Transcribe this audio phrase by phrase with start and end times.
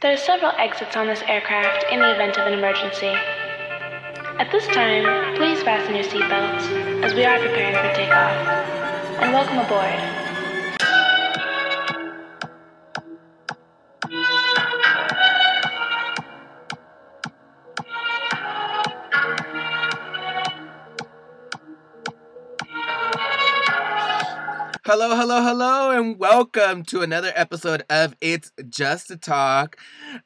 [0.00, 3.08] There are several exits on this aircraft in the event of an emergency.
[4.38, 8.46] At this time, please fasten your seatbelts as we are preparing for takeoff.
[9.20, 10.27] And welcome aboard.
[24.90, 29.76] Hello, hello, hello, and welcome to another episode of It's Just a Talk.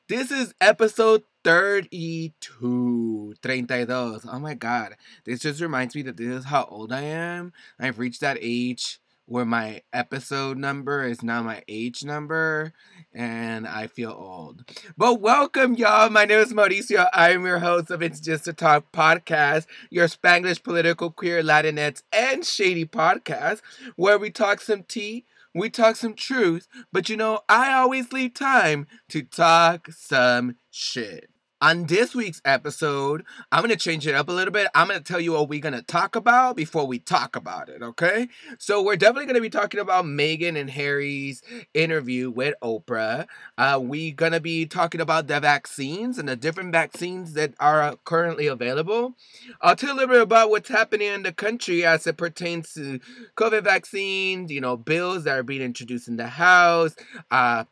[0.09, 3.35] This is episode 32.
[3.43, 3.87] 32.
[3.91, 4.95] Oh my god.
[5.25, 7.53] This just reminds me that this is how old I am.
[7.81, 12.73] I've reached that age where my episode number is now my age number
[13.15, 14.65] and I feel old.
[14.97, 16.11] But welcome, y'all.
[16.11, 17.09] My name is Mauricio.
[17.13, 22.45] I'm your host of It's Just a Talk podcast, your Spanglish, political, queer, Latinx, and
[22.45, 23.61] shady podcast,
[23.97, 28.35] where we talk some tea, we talk some truth, but you know, I always leave
[28.35, 31.29] time to talk some shit.
[31.63, 34.67] On this week's episode, I'm to change it up a little bit.
[34.75, 38.27] I'm to tell you what we're to talk about before we talk about it, okay?
[38.59, 41.41] So, we're definitely to be talking about Meghan and Harry's
[41.73, 43.29] interview with Oprah.
[43.57, 48.49] Uh, we're to be talking about the vaccines and the different vaccines that are currently
[48.49, 49.15] available.
[49.61, 52.75] I'll tell you a little bit about what's happening in the country as it pertains
[52.75, 52.99] to
[53.37, 56.97] COVID vaccines, you know, bills that are being introduced in the House,
[57.31, 57.67] uh,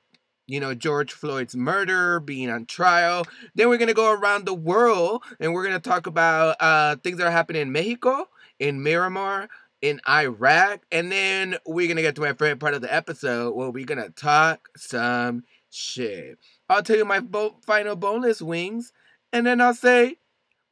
[0.51, 3.25] you know, George Floyd's murder, being on trial.
[3.55, 6.97] Then we're going to go around the world and we're going to talk about uh,
[6.97, 9.49] things that are happening in Mexico, in Myanmar,
[9.81, 10.81] in Iraq.
[10.91, 13.87] And then we're going to get to my favorite part of the episode where we're
[13.87, 16.39] going to talk some shit.
[16.69, 18.93] I'll tell you my bo- final bonus wings
[19.33, 20.17] and then I'll say,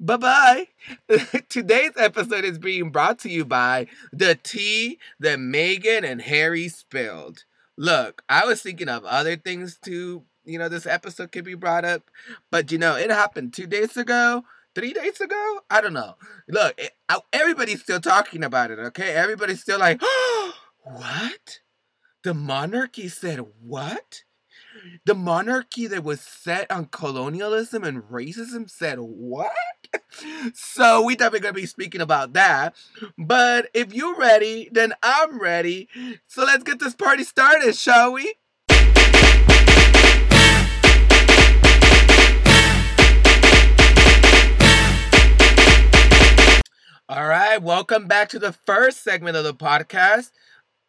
[0.00, 0.68] Bye bye.
[1.48, 7.44] Today's episode is being brought to you by the tea that Meghan and Harry spilled.
[7.78, 10.24] Look, I was thinking of other things too.
[10.44, 12.10] You know, this episode could be brought up,
[12.50, 14.42] but you know, it happened two days ago,
[14.74, 15.60] three days ago.
[15.70, 16.16] I don't know.
[16.48, 18.80] Look, it, I, everybody's still talking about it.
[18.80, 20.02] Okay, everybody's still like,
[20.82, 21.60] what?
[22.24, 24.24] The monarchy said what?
[25.04, 29.52] The monarchy that was set on colonialism and racism said what?
[30.54, 32.74] So we definitely gonna be speaking about that.
[33.16, 35.88] But if you're ready, then I'm ready.
[36.26, 38.34] So let's get this party started, shall we?
[47.10, 50.30] All right, welcome back to the first segment of the podcast.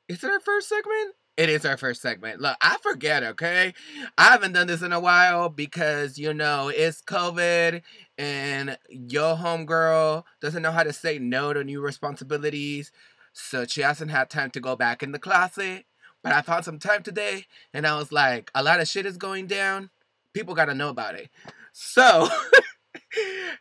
[0.09, 1.15] Is it our first segment?
[1.39, 2.41] It is our first segment.
[2.41, 3.73] Look, I forget, okay?
[4.17, 7.81] I haven't done this in a while because, you know, it's COVID
[8.17, 12.91] and your homegirl doesn't know how to say no to new responsibilities.
[13.31, 15.85] So she hasn't had time to go back in the closet.
[16.21, 19.15] But I found some time today and I was like, a lot of shit is
[19.15, 19.91] going down.
[20.33, 21.29] People got to know about it.
[21.71, 22.27] So.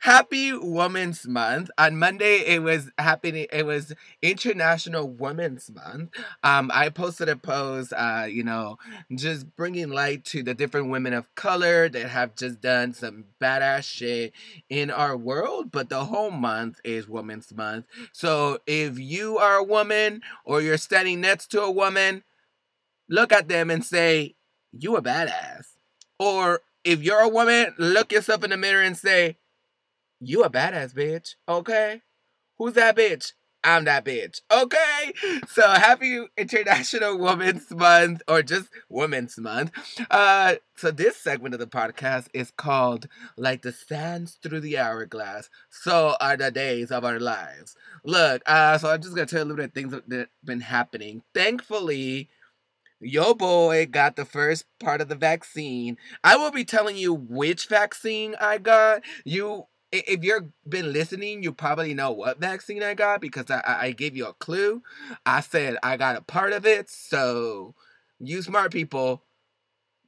[0.01, 1.71] Happy Women's Month.
[1.79, 3.47] On Monday, it was happening.
[3.53, 6.11] It was International Women's Month.
[6.43, 8.79] Um, I posted a post, uh, you know,
[9.15, 13.85] just bringing light to the different women of color that have just done some badass
[13.85, 14.33] shit
[14.69, 15.71] in our world.
[15.71, 17.87] But the whole month is Women's Month.
[18.13, 22.23] So if you are a woman or you're standing next to a woman,
[23.09, 24.35] look at them and say,
[24.73, 25.67] "You a badass,"
[26.19, 29.39] or if you're a woman, look yourself in the mirror and say,
[30.21, 32.03] You a badass bitch, okay?
[32.59, 33.33] Who's that bitch?
[33.65, 34.41] I'm that bitch.
[34.51, 35.13] Okay?
[35.49, 39.73] So happy International Women's Month or just Women's Month.
[40.11, 45.51] Uh so this segment of the podcast is called Like the Sands Through the Hourglass.
[45.71, 47.75] So are the days of our lives.
[48.05, 50.29] Look, uh so I'm just gonna tell you a little bit of things that have
[50.45, 51.23] been happening.
[51.35, 52.29] Thankfully,
[53.01, 55.97] Yo boy got the first part of the vaccine.
[56.25, 59.03] I will be telling you which vaccine I got.
[59.25, 63.93] You if you've been listening, you probably know what vaccine I got because I, I
[63.93, 64.83] gave you a clue.
[65.25, 67.75] I said I got a part of it, so
[68.19, 69.23] you smart people,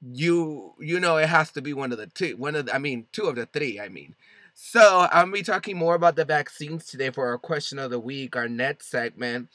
[0.02, 2.36] you you know it has to be one of the two.
[2.36, 3.80] One of the, I mean two of the three.
[3.80, 4.14] I mean.
[4.54, 8.36] So I'm be talking more about the vaccines today for our question of the week,
[8.36, 9.48] our net segment.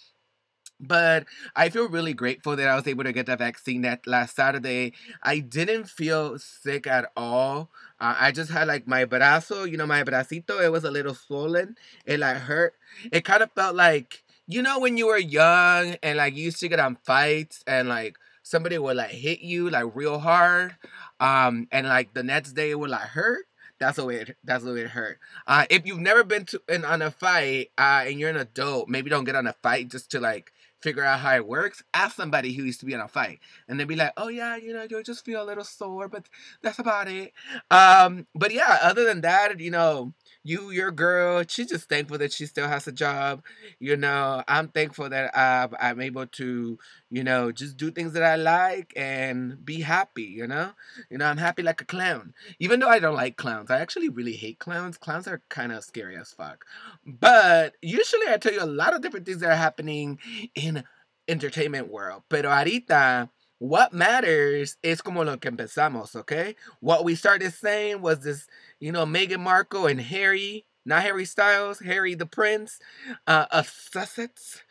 [0.79, 1.25] But
[1.55, 4.93] I feel really grateful that I was able to get that vaccine that last Saturday.
[5.23, 7.69] I didn't feel sick at all.
[7.99, 11.15] Uh, I just had like my brazo, you know, my bracito, it was a little
[11.15, 11.77] swollen.
[12.05, 12.73] It like hurt.
[13.11, 16.59] It kind of felt like, you know, when you were young and like you used
[16.59, 20.75] to get on fights and like somebody would like hit you like real hard.
[21.19, 23.45] Um, and like the next day it would like hurt.
[23.79, 25.19] That's the way it, that's the way it hurt.
[25.47, 28.87] Uh, if you've never been to in on a fight uh, and you're an adult,
[28.87, 30.51] maybe don't get on a fight just to like
[30.85, 33.39] figure out how it works, ask somebody who used to be in a fight.
[33.67, 36.29] And they'd be like, oh, yeah, you know, you just feel a little sore, but
[36.61, 37.33] that's about it.
[37.71, 40.13] Um, but yeah, other than that, you know,
[40.45, 43.43] you, your girl, she's just thankful that she still has a job.
[43.79, 46.77] You know, I'm thankful that I'm able to,
[47.09, 50.71] you know, just do things that I like and be happy, you know?
[51.09, 52.33] You know, I'm happy like a clown.
[52.59, 54.97] Even though I don't like clowns, I actually really hate clowns.
[54.97, 56.63] Clowns are kind of scary as fuck.
[57.05, 60.19] But usually I tell you a lot of different things that are happening
[60.53, 60.83] in
[61.27, 62.23] entertainment world.
[62.29, 63.29] Pero ahorita
[63.59, 66.55] what matters is como lo que empezamos, okay?
[66.79, 68.47] What we started saying was this,
[68.79, 72.79] you know, Meghan Markle and Harry, not Harry Styles, Harry the Prince
[73.25, 74.61] uh, of Sussex,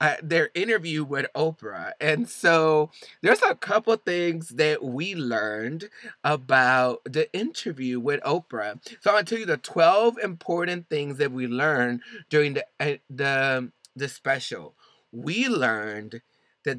[0.00, 1.92] uh, their interview with Oprah.
[2.00, 2.90] And so
[3.22, 5.88] there's a couple things that we learned
[6.24, 8.80] about the interview with Oprah.
[9.00, 12.00] So I'm to tell you the 12 important things that we learned
[12.30, 14.74] during the, uh, the, the special.
[15.12, 16.22] We learned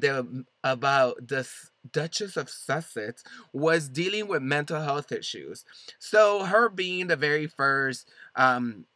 [0.00, 1.48] the about the
[1.90, 5.64] Duchess of Sussex was dealing with mental health issues.
[5.98, 8.86] So her being the very first um,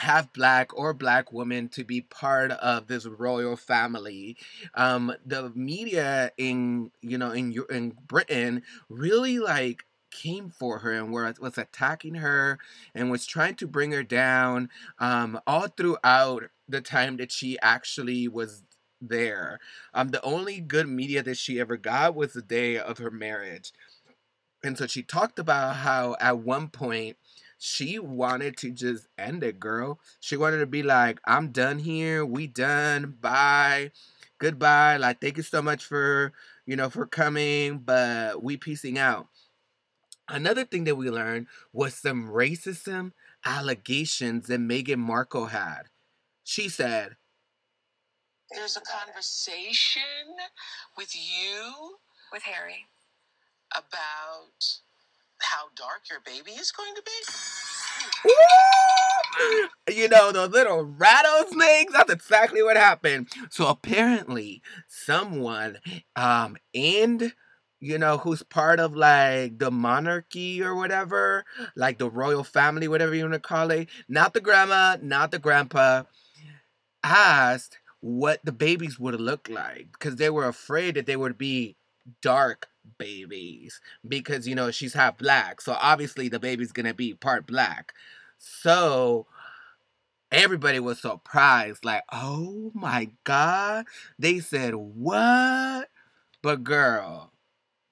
[0.00, 4.36] half black or black woman to be part of this royal family
[4.74, 11.12] um the media in you know in in britain really like came for her and
[11.12, 12.58] was, was attacking her
[12.94, 18.26] and was trying to bring her down um all throughout the time that she actually
[18.26, 18.62] was
[19.08, 19.58] there.
[19.92, 23.72] Um, the only good media that she ever got was the day of her marriage.
[24.62, 27.16] And so she talked about how at one point
[27.58, 30.00] she wanted to just end it, girl.
[30.20, 32.24] She wanted to be like, I'm done here.
[32.24, 33.16] We done.
[33.20, 33.90] Bye.
[34.38, 34.96] Goodbye.
[34.96, 36.32] Like, thank you so much for,
[36.66, 39.28] you know, for coming, but we piecing out.
[40.28, 43.12] Another thing that we learned was some racism
[43.44, 45.84] allegations that Meghan Markle had.
[46.42, 47.16] She said,
[48.54, 50.02] there's a conversation
[50.96, 51.96] with you,
[52.32, 52.86] with Harry,
[53.76, 54.80] about
[55.40, 57.02] how dark your baby is going to
[59.86, 59.94] be.
[60.00, 63.28] you know, the little rattlesnakes, that's exactly what happened.
[63.50, 65.78] So apparently, someone
[66.16, 67.32] um and
[67.80, 71.44] you know, who's part of like the monarchy or whatever,
[71.76, 75.38] like the royal family, whatever you want to call it, not the grandma, not the
[75.38, 76.04] grandpa,
[77.02, 81.74] asked what the babies would look like because they were afraid that they would be
[82.20, 82.66] dark
[82.98, 87.94] babies because you know she's half black so obviously the baby's gonna be part black.
[88.36, 89.26] So
[90.30, 93.86] everybody was surprised like oh my god
[94.18, 95.88] they said what?
[96.42, 97.32] But girl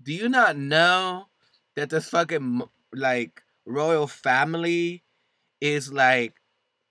[0.02, 1.28] do you not know
[1.74, 2.60] that this fucking
[2.94, 5.04] like royal family
[5.62, 6.34] is like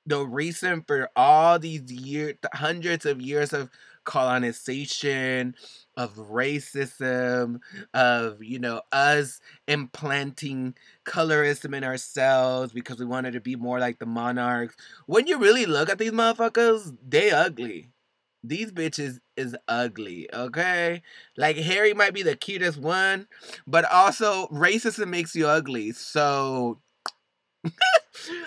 [0.06, 3.70] the reason for all these years, hundreds of years of
[4.04, 5.56] colonization,
[5.96, 7.60] of racism,
[7.94, 10.76] of, you know, us implanting
[11.06, 14.76] colorism in ourselves because we wanted to be more like the monarchs.
[15.06, 17.90] When you really look at these motherfuckers, they ugly.
[18.44, 21.04] These bitches is ugly, okay?
[21.38, 23.28] Like Harry might be the cutest one,
[23.68, 25.92] but also racism makes you ugly.
[25.92, 26.82] So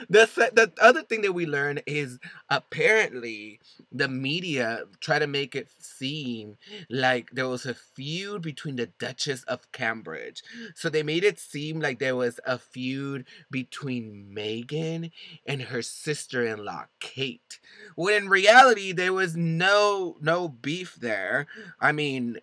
[0.08, 2.19] the the other thing that we learn is
[2.49, 3.61] apparently
[3.93, 6.56] the media try to make it seem
[6.90, 10.43] like there was a feud between the Duchess of Cambridge.
[10.75, 15.11] So they made it seem like there was a feud between Meghan
[15.47, 17.59] and her sister-in-law Kate.
[17.94, 21.47] When in reality there was no no beef there.
[21.80, 22.38] I mean,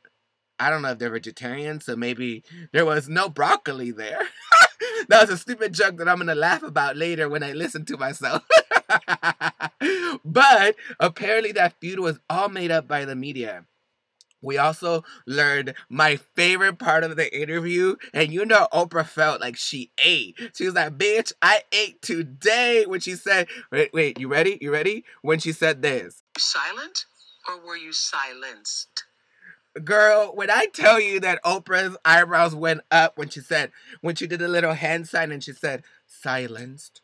[0.59, 4.21] I don't know if they're vegetarian, so maybe there was no broccoli there.
[5.09, 7.97] that was a stupid joke that I'm gonna laugh about later when I listen to
[7.97, 8.43] myself.
[10.25, 13.65] but apparently, that feud was all made up by the media.
[14.41, 19.55] We also learned my favorite part of the interview, and you know Oprah felt like
[19.55, 20.35] she ate.
[20.55, 24.57] She was like, "Bitch, I ate today." When she said, "Wait, wait, you ready?
[24.59, 27.05] You ready?" When she said this, silent
[27.47, 29.05] or were you silenced?
[29.83, 34.27] Girl, when I tell you that Oprah's eyebrows went up when she said, when she
[34.27, 37.01] did a little hand sign and she said, silenced,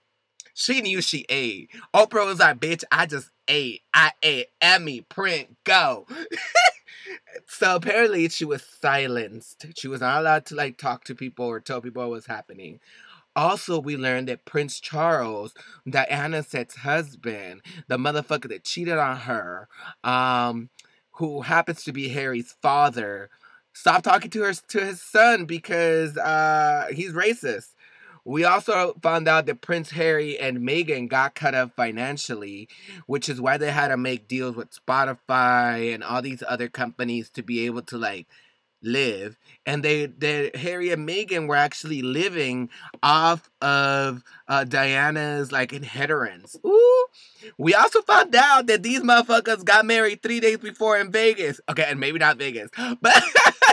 [0.53, 1.69] she knew she ate.
[1.93, 3.83] Oprah was like, bitch, I just ate.
[3.93, 4.47] I ate.
[4.59, 6.07] Emmy, print, go.
[7.47, 9.67] so apparently she was silenced.
[9.77, 12.79] She was not allowed to like talk to people or tell people what was happening.
[13.35, 15.53] Also, we learned that Prince Charles,
[15.87, 19.67] Diana Sett's husband, the motherfucker that cheated on her,
[20.03, 20.69] um,
[21.17, 23.29] who happens to be Harry's father,
[23.73, 27.69] stop talking to her to his son because uh, he's racist.
[28.23, 32.67] We also found out that Prince Harry and Meghan got cut up financially,
[33.05, 37.29] which is why they had to make deals with Spotify and all these other companies
[37.31, 38.27] to be able to like
[38.81, 42.69] live and they they harry and meghan were actually living
[43.01, 46.55] off of uh diana's like inheritance.
[46.65, 47.05] Ooh.
[47.57, 51.59] we also found out that these motherfuckers got married three days before in vegas.
[51.69, 52.69] Okay and maybe not vegas
[53.01, 53.23] but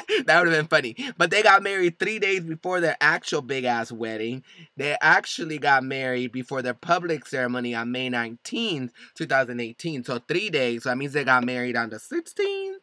[0.27, 0.97] that would have been funny.
[1.17, 4.43] But they got married three days before their actual big ass wedding.
[4.77, 10.83] They actually got married before their public ceremony on may 19th 2018 so three days
[10.83, 12.74] so that means they got married on the 16th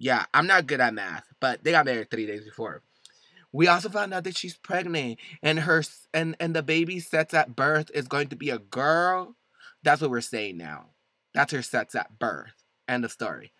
[0.00, 2.82] yeah, I'm not good at math, but they got married three days before.
[3.52, 5.82] We also found out that she's pregnant, and her
[6.14, 9.36] and and the baby sets at birth is going to be a girl.
[9.82, 10.86] That's what we're saying now.
[11.34, 12.64] That's her sets at birth.
[12.88, 13.52] End of story.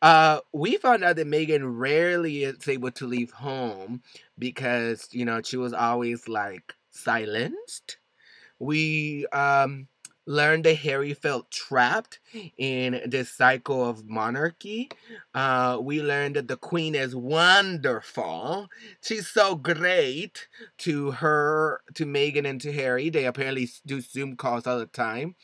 [0.00, 4.02] Uh, we found out that Meghan rarely is able to leave home
[4.38, 7.98] because you know she was always like silenced.
[8.60, 9.88] We um
[10.28, 12.20] learned that Harry felt trapped
[12.58, 14.90] in this cycle of monarchy.
[15.34, 18.68] Uh, we learned that the Queen is wonderful.
[19.02, 20.46] She's so great
[20.78, 23.08] to her, to Meghan, and to Harry.
[23.08, 25.34] They apparently do Zoom calls all the time.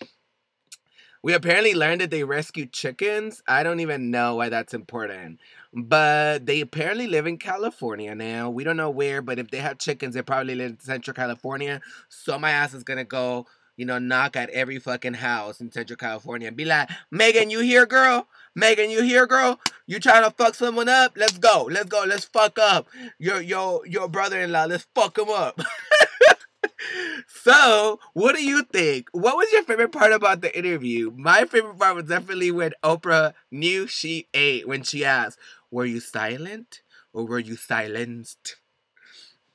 [1.22, 3.42] We apparently learned that they rescued chickens.
[3.48, 5.40] I don't even know why that's important.
[5.72, 8.50] But they apparently live in California now.
[8.50, 11.80] We don't know where, but if they have chickens, they probably live in Central California.
[12.10, 15.96] So my ass is gonna go you know, knock at every fucking house in Central
[15.96, 18.28] California and be like, Meghan, you here, girl?
[18.58, 19.58] Meghan, you here, girl?
[19.86, 21.12] You trying to fuck someone up?
[21.16, 21.68] Let's go.
[21.70, 22.04] Let's go.
[22.06, 22.86] Let's fuck up
[23.18, 24.66] your your your brother-in-law.
[24.66, 25.60] Let's fuck him up.
[27.26, 29.08] so, what do you think?
[29.12, 31.10] What was your favorite part about the interview?
[31.16, 35.38] My favorite part was definitely when Oprah knew she ate when she asked,
[35.70, 38.56] "Were you silent or were you silenced?"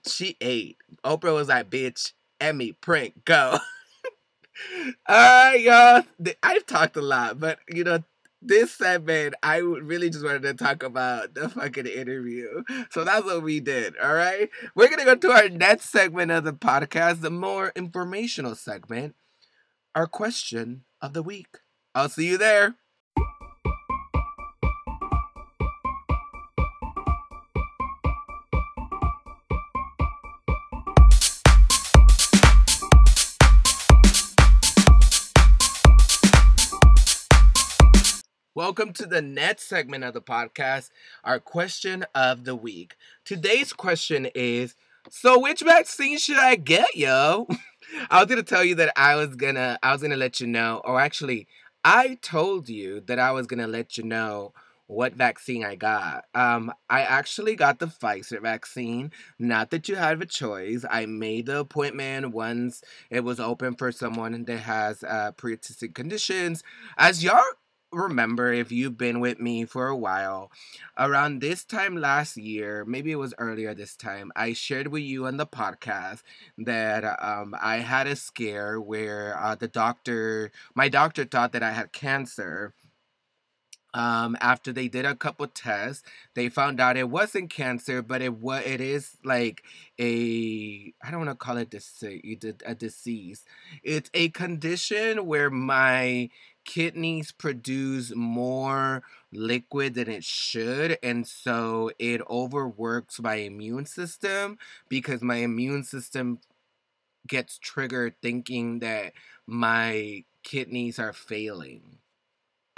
[0.05, 0.77] She ate.
[1.03, 3.59] Oprah was like, "Bitch, Emmy, prank, go."
[5.07, 6.03] All right, y'all.
[6.43, 8.03] I've talked a lot, but you know,
[8.41, 12.63] this segment, I really just wanted to talk about the fucking interview.
[12.91, 13.97] So that's what we did.
[13.97, 14.49] All right.
[14.75, 19.15] We're going to go to our next segment of the podcast, the more informational segment,
[19.93, 21.57] our question of the week.
[21.93, 22.75] I'll see you there.
[38.69, 40.91] Welcome to the next segment of the podcast,
[41.23, 42.97] our question of the week.
[43.25, 44.75] Today's question is
[45.09, 47.47] So which vaccine should I get, yo?
[48.11, 50.83] I was gonna tell you that I was gonna I was gonna let you know,
[50.85, 51.47] or actually,
[51.83, 54.53] I told you that I was gonna let you know
[54.85, 56.25] what vaccine I got.
[56.35, 59.11] Um, I actually got the Pfizer vaccine.
[59.37, 60.83] Not that you have a choice.
[60.89, 66.63] I made the appointment once it was open for someone that has uh, pre-existing conditions.
[66.97, 67.41] As y'all
[67.91, 70.51] remember if you've been with me for a while,
[70.97, 75.25] around this time last year, maybe it was earlier this time, I shared with you
[75.25, 76.21] on the podcast
[76.57, 81.71] that um, I had a scare where uh, the doctor, my doctor thought that I
[81.71, 82.73] had cancer.
[83.91, 86.03] Um, after they did a couple tests,
[86.35, 89.63] they found out it wasn't cancer, but it what it is like
[89.99, 93.45] a I don't want to call it a disease.
[93.81, 96.29] It's a condition where my
[96.69, 99.01] kidneys produce more
[99.33, 104.55] liquid than it should and so it overworks my immune system
[104.87, 106.39] because my immune system
[107.27, 109.13] gets triggered thinking that
[109.47, 111.98] my kidneys are failing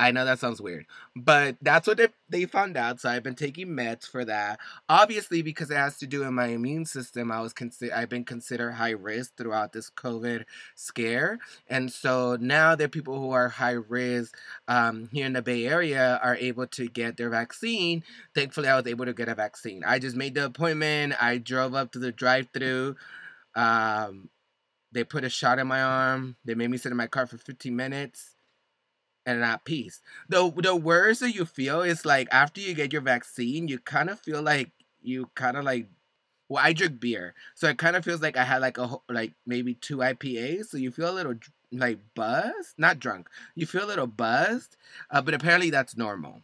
[0.01, 2.99] I know that sounds weird, but that's what they, they found out.
[2.99, 4.59] So I've been taking meds for that.
[4.89, 8.25] Obviously, because it has to do with my immune system, I was consider I've been
[8.25, 13.73] considered high risk throughout this COVID scare, and so now that people who are high
[13.73, 14.35] risk
[14.67, 18.03] um, here in the Bay Area are able to get their vaccine.
[18.33, 19.83] Thankfully, I was able to get a vaccine.
[19.85, 21.13] I just made the appointment.
[21.21, 22.95] I drove up to the drive-through.
[23.53, 24.29] Um,
[24.91, 26.37] they put a shot in my arm.
[26.43, 28.35] They made me sit in my car for 15 minutes
[29.25, 30.01] and at peace.
[30.29, 34.09] The the worst that you feel is like after you get your vaccine, you kind
[34.09, 35.87] of feel like you kind of like
[36.49, 39.33] well, I drink beer, so it kind of feels like I had like a like
[39.45, 41.35] maybe two IPAs, so you feel a little
[41.71, 43.29] like buzzed, not drunk.
[43.55, 44.75] You feel a little buzzed,
[45.09, 46.41] uh, but apparently that's normal.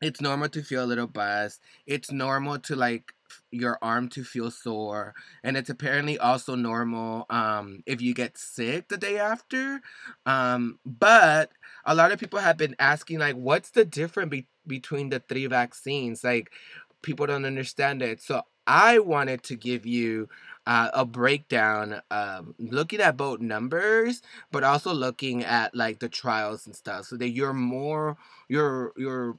[0.00, 1.60] It's normal to feel a little buzzed.
[1.86, 3.12] It's normal to like
[3.52, 8.88] your arm to feel sore and it's apparently also normal um, if you get sick
[8.88, 9.80] the day after
[10.26, 11.50] um, but
[11.84, 15.46] a lot of people have been asking like what's the difference be- between the three
[15.46, 16.22] vaccines?
[16.24, 16.50] Like
[17.02, 18.22] people don't understand it.
[18.22, 20.28] So i wanted to give you
[20.68, 26.66] uh, a breakdown, um, looking at both numbers, but also looking at like the trials
[26.66, 28.16] and stuff, so that you're more
[28.48, 29.36] you're you're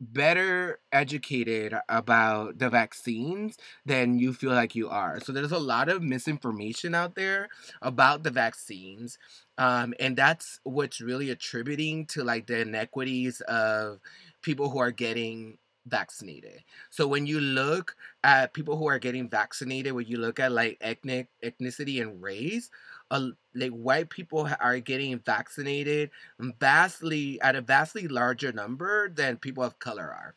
[0.00, 5.20] better educated about the vaccines than you feel like you are.
[5.20, 7.48] So there's a lot of misinformation out there
[7.82, 9.18] about the vaccines.
[9.58, 14.00] Um, and that's what's really attributing to like the inequities of
[14.42, 16.62] people who are getting vaccinated.
[16.90, 20.78] So when you look at people who are getting vaccinated, when you look at like
[20.80, 22.70] ethnic ethnicity and race,
[23.10, 29.78] like white people are getting vaccinated vastly at a vastly larger number than people of
[29.78, 30.36] color are.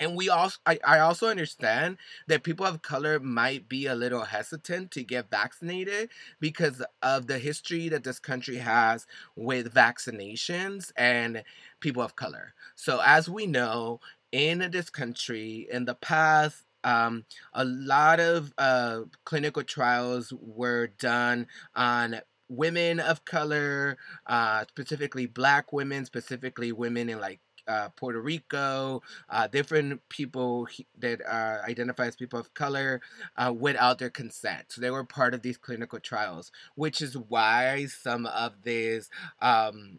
[0.00, 1.98] And we also, I, I also understand
[2.28, 7.38] that people of color might be a little hesitant to get vaccinated because of the
[7.40, 11.42] history that this country has with vaccinations and
[11.80, 12.54] people of color.
[12.76, 13.98] So, as we know,
[14.30, 21.46] in this country, in the past, um, a lot of uh, clinical trials were done
[21.74, 29.02] on women of color, uh, specifically black women, specifically women in like uh, Puerto Rico,
[29.28, 30.66] uh, different people
[30.98, 33.00] that uh, identify as people of color
[33.36, 34.64] uh, without their consent.
[34.68, 39.10] So they were part of these clinical trials, which is why some of this
[39.42, 39.98] um,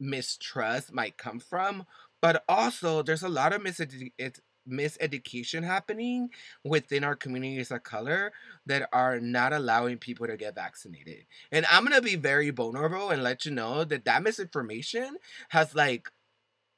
[0.00, 1.84] mistrust might come from.
[2.22, 6.30] But also, there's a lot of miseducation miseducation happening
[6.64, 8.32] within our communities of color
[8.66, 11.26] that are not allowing people to get vaccinated.
[11.52, 15.16] And I'm going to be very vulnerable and let you know that that misinformation
[15.50, 16.10] has like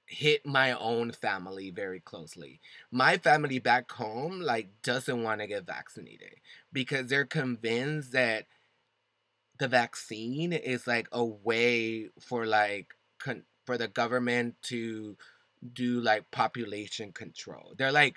[0.06, 2.60] hit my own family very closely.
[2.90, 6.36] My family back home like doesn't want to get vaccinated
[6.72, 8.46] because they're convinced that
[9.58, 15.16] the vaccine is like a way for like con- for the government to
[15.75, 17.75] do like population control.
[17.76, 18.16] They're like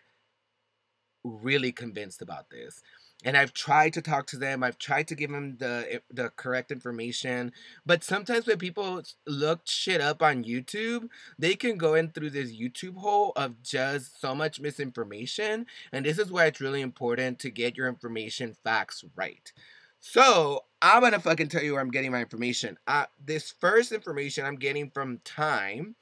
[1.24, 2.82] really convinced about this.
[3.26, 4.64] And I've tried to talk to them.
[4.64, 7.52] I've tried to give them the the correct information.
[7.86, 12.54] But sometimes when people look shit up on YouTube, they can go in through this
[12.54, 15.66] YouTube hole of just so much misinformation.
[15.92, 19.52] And this is why it's really important to get your information facts right.
[20.00, 22.78] So I'm gonna fucking tell you where I'm getting my information.
[22.88, 25.96] Uh, this first information I'm getting from Time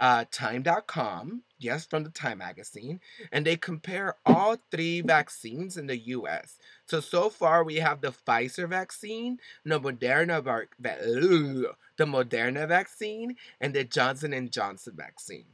[0.00, 3.00] uh, Time.com, yes, from the Time magazine,
[3.32, 6.58] and they compare all three vaccines in the U.S.
[6.86, 10.42] So so far we have the Pfizer vaccine, the Moderna
[10.80, 15.46] the Moderna vaccine, and the Johnson and Johnson vaccine.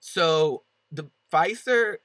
[0.00, 1.96] So the Pfizer.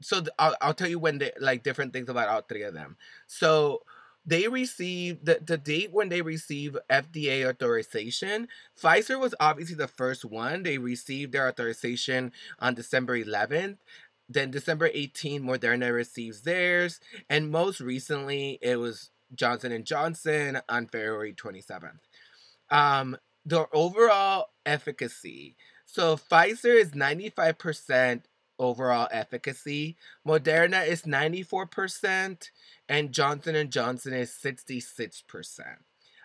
[0.00, 2.74] So the, I'll, I'll tell you when they like different things about all three of
[2.74, 2.96] them.
[3.26, 3.82] So
[4.24, 8.48] they received the, the date when they received FDA authorization.
[8.80, 10.62] Pfizer was obviously the first one.
[10.62, 13.78] They received their authorization on December 11th.
[14.28, 20.86] Then December 18, Moderna receives theirs, and most recently it was Johnson and Johnson on
[20.86, 21.98] February 27th.
[22.70, 25.56] Um, the overall efficacy.
[25.84, 28.22] So Pfizer is 95%
[28.62, 29.96] overall efficacy.
[30.26, 32.50] Moderna is 94%
[32.88, 35.60] and Johnson Johnson is 66%.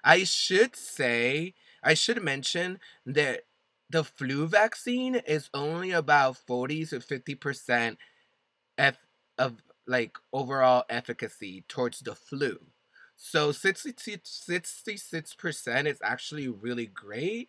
[0.04, 3.42] I should say, I should mention that
[3.90, 7.98] the flu vaccine is only about 40 to 50%
[8.78, 8.98] F
[9.38, 12.60] of like overall efficacy towards the flu.
[13.16, 17.48] So 66% is actually really great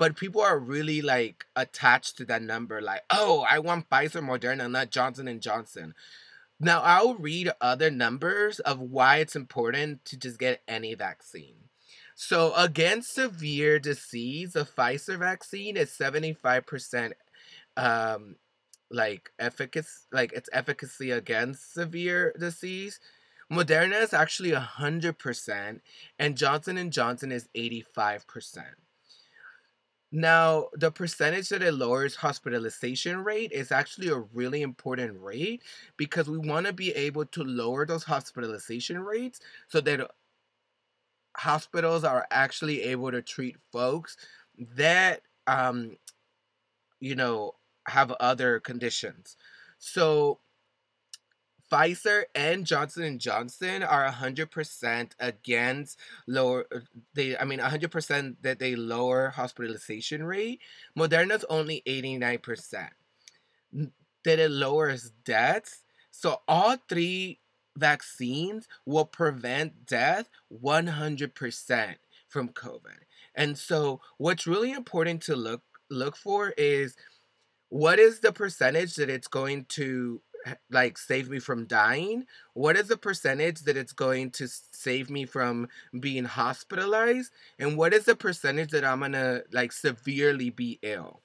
[0.00, 4.68] but people are really like attached to that number like oh i want pfizer moderna
[4.68, 5.94] not johnson and johnson.
[6.58, 11.68] Now i'll read other numbers of why it's important to just get any vaccine.
[12.14, 17.12] So against severe disease the pfizer vaccine is 75%
[17.76, 18.36] um
[18.90, 23.00] like efficacy like its efficacy against severe disease.
[23.52, 25.80] Moderna is actually 100%
[26.18, 28.64] and johnson and johnson is 85%
[30.12, 35.62] now, the percentage that it lowers hospitalization rate is actually a really important rate
[35.96, 40.10] because we want to be able to lower those hospitalization rates so that
[41.36, 44.16] hospitals are actually able to treat folks
[44.58, 45.96] that um
[47.00, 47.54] you know
[47.86, 49.36] have other conditions.
[49.78, 50.38] So
[51.70, 56.66] Pfizer and Johnson and Johnson are 100% against lower
[57.14, 60.60] they I mean 100% that they lower hospitalization rate.
[60.98, 62.88] Moderna's only 89%.
[64.24, 65.82] That it lowers deaths.
[66.10, 67.40] So all three
[67.76, 70.28] vaccines will prevent death
[70.62, 71.94] 100%
[72.28, 72.98] from COVID.
[73.34, 76.96] And so what's really important to look look for is
[77.68, 80.20] what is the percentage that it's going to
[80.70, 82.26] like save me from dying?
[82.54, 87.32] What is the percentage that it's going to save me from being hospitalized?
[87.58, 91.22] And what is the percentage that I'm to like severely be ill?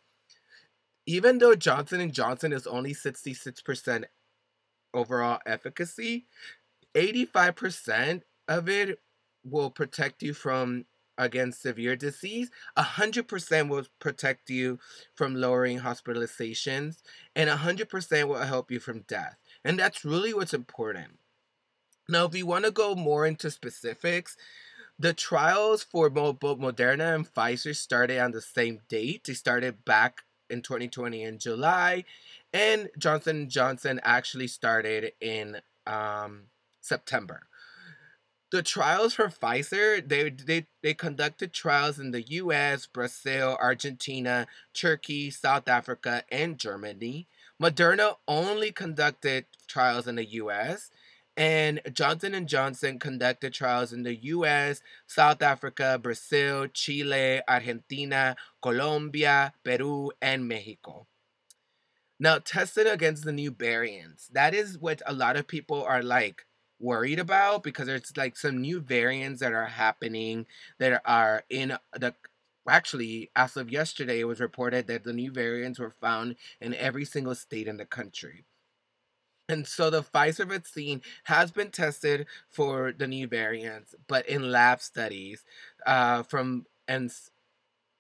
[1.06, 4.06] Even though Johnson and Johnson is only 66%
[4.93, 6.25] overall efficacy,
[6.95, 8.99] 85% of it
[9.43, 10.86] will protect you from
[11.17, 14.80] against severe disease, 100% will protect you
[15.13, 17.01] from lowering hospitalizations,
[17.36, 19.38] and 100% will help you from death.
[19.63, 21.19] And that's really what's important.
[22.08, 24.38] Now, if you want to go more into specifics,
[24.97, 29.25] the trials for both Moderna and Pfizer started on the same date.
[29.25, 32.06] They started back in 2020 in July,
[32.54, 36.43] and Johnson Johnson actually started in um,
[36.82, 37.47] September
[38.55, 45.29] the trials for Pfizer, they, they, they conducted trials in the US, Brazil, Argentina, Turkey,
[45.29, 47.27] South Africa, and Germany.
[47.61, 50.89] Moderna only conducted trials in the US,
[51.35, 59.51] and Johnson & Johnson conducted trials in the US, South Africa, Brazil, Chile, Argentina, Colombia,
[59.65, 61.07] Peru, and Mexico.
[62.21, 64.29] Now, tested against the new variants.
[64.29, 66.45] That is what a lot of people are like
[66.79, 70.45] worried about because there's like some new variants that are happening
[70.79, 72.13] that are in the
[72.67, 77.05] actually as of yesterday it was reported that the new variants were found in every
[77.05, 78.45] single state in the country.
[79.47, 84.81] And so the Pfizer vaccine has been tested for the new variants, but in lab
[84.81, 85.43] studies,
[85.85, 87.11] uh, from and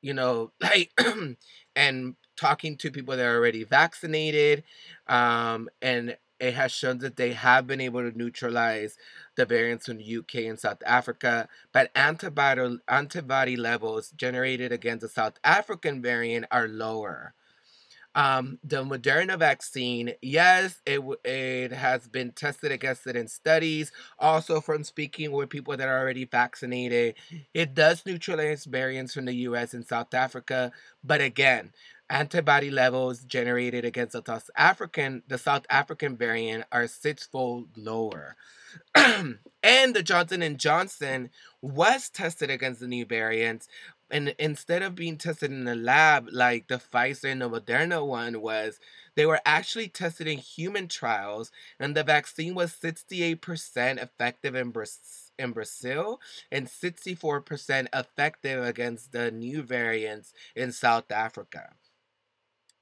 [0.01, 0.91] you know like
[1.75, 4.63] and talking to people that are already vaccinated,
[5.07, 8.97] um, and it has shown that they have been able to neutralize
[9.35, 15.09] the variants in the UK and South Africa, but antibody antibody levels generated against the
[15.09, 17.33] South African variant are lower.
[18.15, 23.91] Um, the Moderna vaccine, yes, it it has been tested against it in studies.
[24.17, 27.15] Also, from speaking with people that are already vaccinated,
[27.53, 29.73] it does neutralize variants from the U.S.
[29.73, 30.71] and South Africa.
[31.03, 31.73] But again,
[32.09, 38.35] antibody levels generated against the South African the South African variant are sixfold lower.
[38.95, 41.29] and the Johnson and Johnson
[41.61, 43.67] was tested against the new variants,
[44.11, 48.41] and instead of being tested in the lab like the Pfizer and the Moderna one
[48.41, 48.79] was,
[49.15, 55.21] they were actually tested in human trials, and the vaccine was 68% effective in Brazil
[55.37, 61.73] in Brazil and 64% effective against the new variants in South Africa.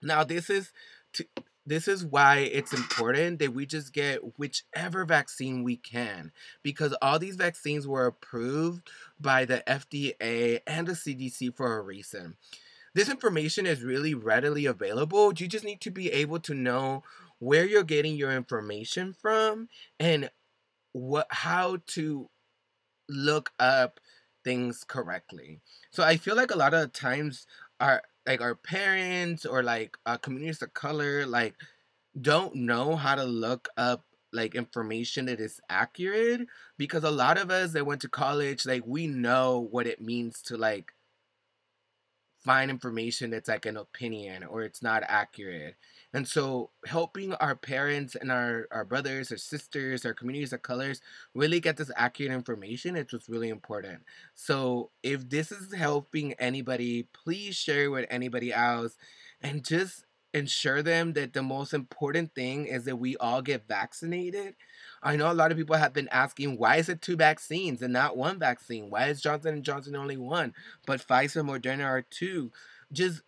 [0.03, 0.71] Now this is
[1.13, 1.25] to,
[1.65, 7.19] this is why it's important that we just get whichever vaccine we can because all
[7.19, 8.89] these vaccines were approved
[9.19, 12.35] by the FDA and the CDC for a reason.
[12.93, 15.33] This information is really readily available.
[15.33, 17.03] You just need to be able to know
[17.39, 20.29] where you're getting your information from and
[20.91, 22.29] what how to
[23.09, 23.99] look up
[24.43, 25.59] things correctly.
[25.91, 27.47] So I feel like a lot of times
[27.79, 31.55] our like our parents or like uh, communities of color like
[32.19, 36.41] don't know how to look up like information that is accurate
[36.77, 40.41] because a lot of us that went to college like we know what it means
[40.41, 40.91] to like
[42.43, 45.75] find information that's like an opinion or it's not accurate
[46.13, 51.01] and so helping our parents and our, our brothers or sisters our communities of colors
[51.33, 54.01] really get this accurate information, it's just really important.
[54.35, 58.95] So if this is helping anybody, please share with anybody else
[59.41, 64.55] and just ensure them that the most important thing is that we all get vaccinated.
[65.01, 67.93] I know a lot of people have been asking why is it two vaccines and
[67.93, 68.89] not one vaccine?
[68.89, 70.53] Why is Johnson and Johnson only one,
[70.85, 72.51] but Pfizer and Moderna are two?
[72.91, 73.21] Just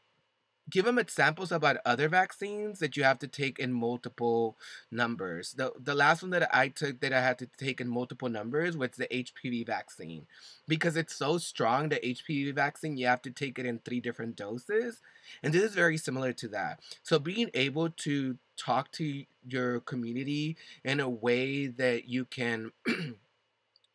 [0.70, 4.58] give them examples about other vaccines that you have to take in multiple
[4.92, 5.54] numbers.
[5.54, 8.76] The the last one that I took that I had to take in multiple numbers
[8.76, 10.26] was the HPV vaccine.
[10.68, 14.36] Because it's so strong, the HPV vaccine, you have to take it in three different
[14.36, 15.02] doses.
[15.44, 16.80] And this is very similar to that.
[17.04, 22.72] So being able to talk to your community in a way that you can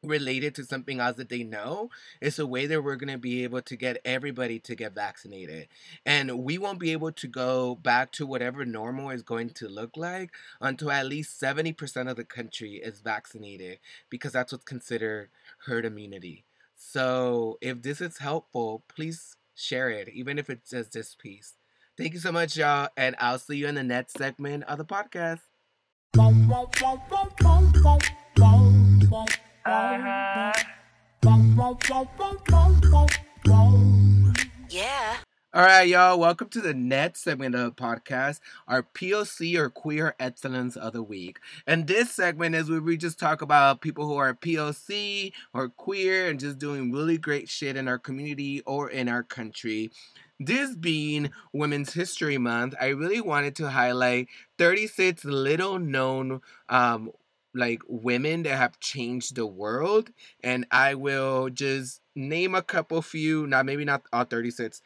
[0.03, 3.45] related to something else that they know it's a way that we're going to be
[3.45, 5.69] able to get everybody to get vaccinated.
[6.07, 9.97] And we won't be able to go back to whatever normal is going to look
[9.97, 15.29] like until at least 70% of the country is vaccinated because that's what's considered
[15.67, 16.45] herd immunity.
[16.77, 21.55] So if this is helpful please share it even if it's just this piece.
[21.99, 24.85] Thank you so much y'all and i'll see you in the next segment of the
[24.87, 25.41] podcast
[34.69, 35.17] Yeah.
[35.55, 36.19] All right, y'all.
[36.19, 41.05] Welcome to the next segment of the podcast, our POC or Queer Excellence of the
[41.05, 41.39] Week.
[41.69, 46.29] And this segment is where we just talk about people who are POC or queer
[46.29, 49.93] and just doing really great shit in our community or in our country.
[50.41, 54.27] This being Women's History Month, I really wanted to highlight
[54.59, 57.13] 36 little known um,
[57.55, 60.11] like women that have changed the world
[60.43, 64.83] and i will just name a couple few not maybe not all 36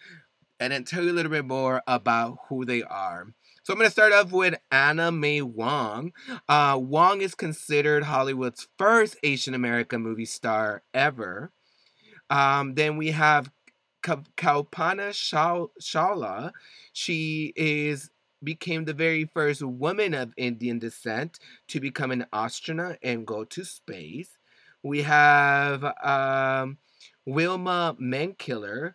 [0.60, 3.26] and then tell you a little bit more about who they are.
[3.62, 6.12] So I'm going to start off with Anna May Wong.
[6.48, 11.50] Uh, Wong is considered Hollywood's first Asian American movie star ever.
[12.30, 13.50] Um, then we have
[14.02, 15.10] Kalpana
[15.80, 16.52] Chawla.
[16.92, 18.10] She is
[18.44, 23.64] became the very first woman of Indian descent to become an astronaut and go to
[23.64, 24.36] space.
[24.82, 26.78] We have um,
[27.24, 28.94] Wilma Mankiller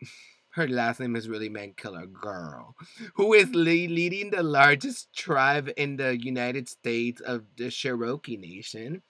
[0.50, 2.74] her last name is really Mankiller Girl,
[3.14, 9.02] who is leading the largest tribe in the United States of the Cherokee Nation.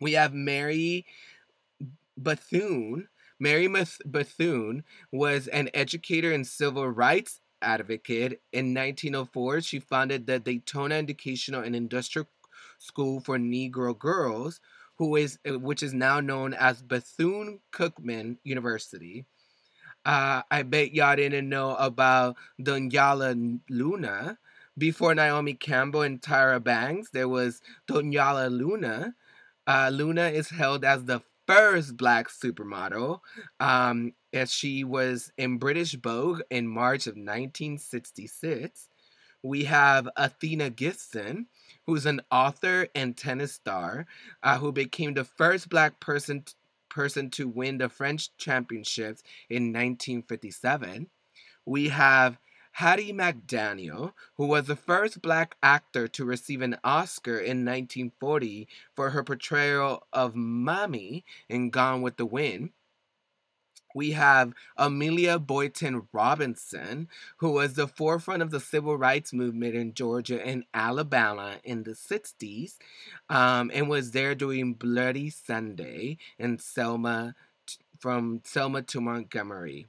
[0.00, 1.06] We have Mary
[2.16, 3.08] Bethune.
[3.38, 3.68] Mary
[4.06, 8.42] Bethune was an educator and civil rights advocate.
[8.52, 12.26] In 1904, she founded the Daytona Educational and Industrial
[12.78, 14.60] School for Negro Girls,
[14.96, 19.26] who is which is now known as Bethune Cookman University.
[20.04, 24.38] Uh, I bet y'all didn't know about Donyale Luna.
[24.76, 29.14] Before Naomi Campbell and Tyra Banks, there was Donyale Luna.
[29.66, 33.20] Uh, Luna is held as the first black supermodel,
[33.60, 38.88] um, as she was in British Vogue in March of 1966.
[39.42, 41.46] We have Althea Gibson,
[41.86, 44.06] who's an author and tennis star,
[44.42, 46.54] uh, who became the first black person t-
[46.88, 51.08] person to win the French championships in 1957.
[51.66, 52.38] We have
[52.72, 59.10] Hattie McDaniel, who was the first black actor to receive an Oscar in 1940 for
[59.10, 62.70] her portrayal of Mammy in Gone with the Wind
[63.94, 69.94] we have Amelia Boynton Robinson, who was the forefront of the civil rights movement in
[69.94, 72.76] Georgia and Alabama in the 60s,
[73.30, 77.34] um, and was there doing Bloody Sunday in Selma,
[77.98, 79.86] from Selma to Montgomery.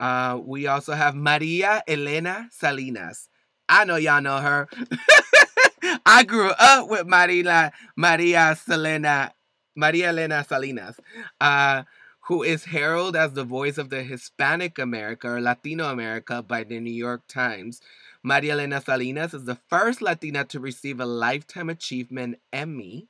[0.00, 3.28] Uh, we also have Maria Elena Salinas.
[3.68, 4.68] I know y'all know her.
[6.06, 9.32] I grew up with Maria Maria Selena
[9.76, 10.98] Maria Elena Salinas.
[11.40, 11.82] Uh,
[12.28, 16.78] who is heralded as the voice of the Hispanic America or Latino America by the
[16.78, 17.80] New York Times.
[18.22, 23.08] Maria Elena Salinas is the first Latina to receive a Lifetime Achievement Emmy.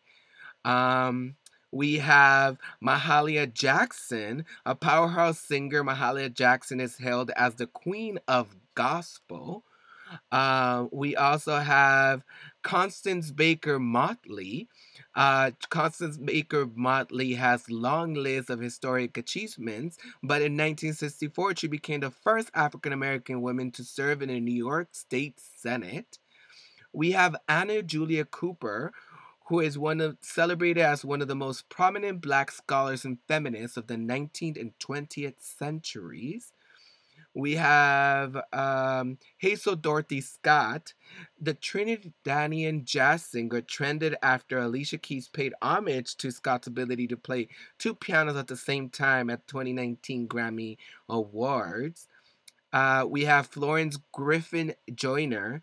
[0.65, 1.35] Um,
[1.73, 5.83] we have Mahalia Jackson, a powerhouse singer.
[5.83, 9.65] Mahalia Jackson is hailed as the queen of gospel.
[10.31, 12.23] Uh, we also have
[12.63, 14.69] Constance Baker Motley,
[15.19, 22.01] uh, Constance Baker Motley has long list of historic achievements, but in 1964 she became
[22.01, 26.21] the first African American woman to serve in the New York State Senate.
[26.93, 28.93] We have Anna Julia Cooper,
[29.47, 33.77] who is one of celebrated as one of the most prominent black scholars and feminists
[33.77, 36.53] of the 19th and 20th centuries.
[37.39, 40.93] We have um, Hazel Dorothy Scott,
[41.41, 47.47] the Trinidadian jazz singer, trended after Alicia Keys paid homage to Scott's ability to play
[47.79, 52.09] two pianos at the same time at 2019 Grammy Awards.
[52.73, 55.63] Uh, we have Florence Griffith Joyner.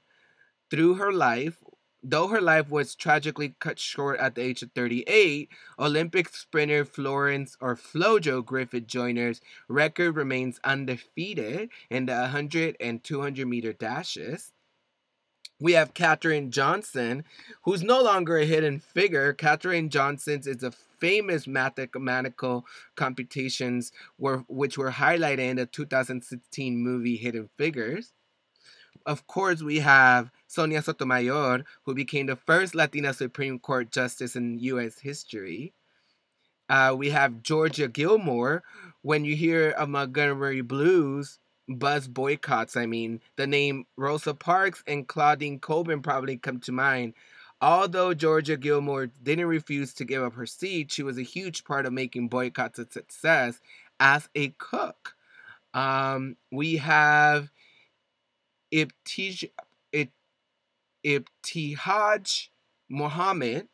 [0.72, 1.58] Through her life,
[2.08, 7.58] Though her life was tragically cut short at the age of 38, Olympic sprinter Florence
[7.60, 14.52] or Flojo Griffith Joyner's record remains undefeated in the 100 and 200 meter dashes.
[15.60, 17.24] We have Katherine Johnson,
[17.64, 19.34] who's no longer a hidden figure.
[19.34, 27.16] Katherine Johnson's is a famous mathematical computations were, which were highlighted in the 2016 movie
[27.16, 28.14] Hidden Figures
[29.06, 34.58] of course, we have Sonia Sotomayor, who became the first Latina Supreme Court justice in
[34.60, 35.00] U.S.
[35.00, 35.74] history.
[36.70, 38.64] Uh, we have Georgia Gilmore.
[39.02, 45.06] When you hear of Montgomery Blues, bus boycotts, I mean, the name Rosa Parks and
[45.06, 47.16] Claudine Colburn probably come to mind.
[47.62, 51.86] Although Georgia Gilmore didn't refuse to give up her seat, she was a huge part
[51.86, 53.60] of making boycotts a success
[54.00, 55.16] as a cook.
[55.74, 57.52] Um, we have
[58.74, 59.50] Ibtij,
[61.06, 62.50] Ibtihaj
[62.90, 63.68] Muhammad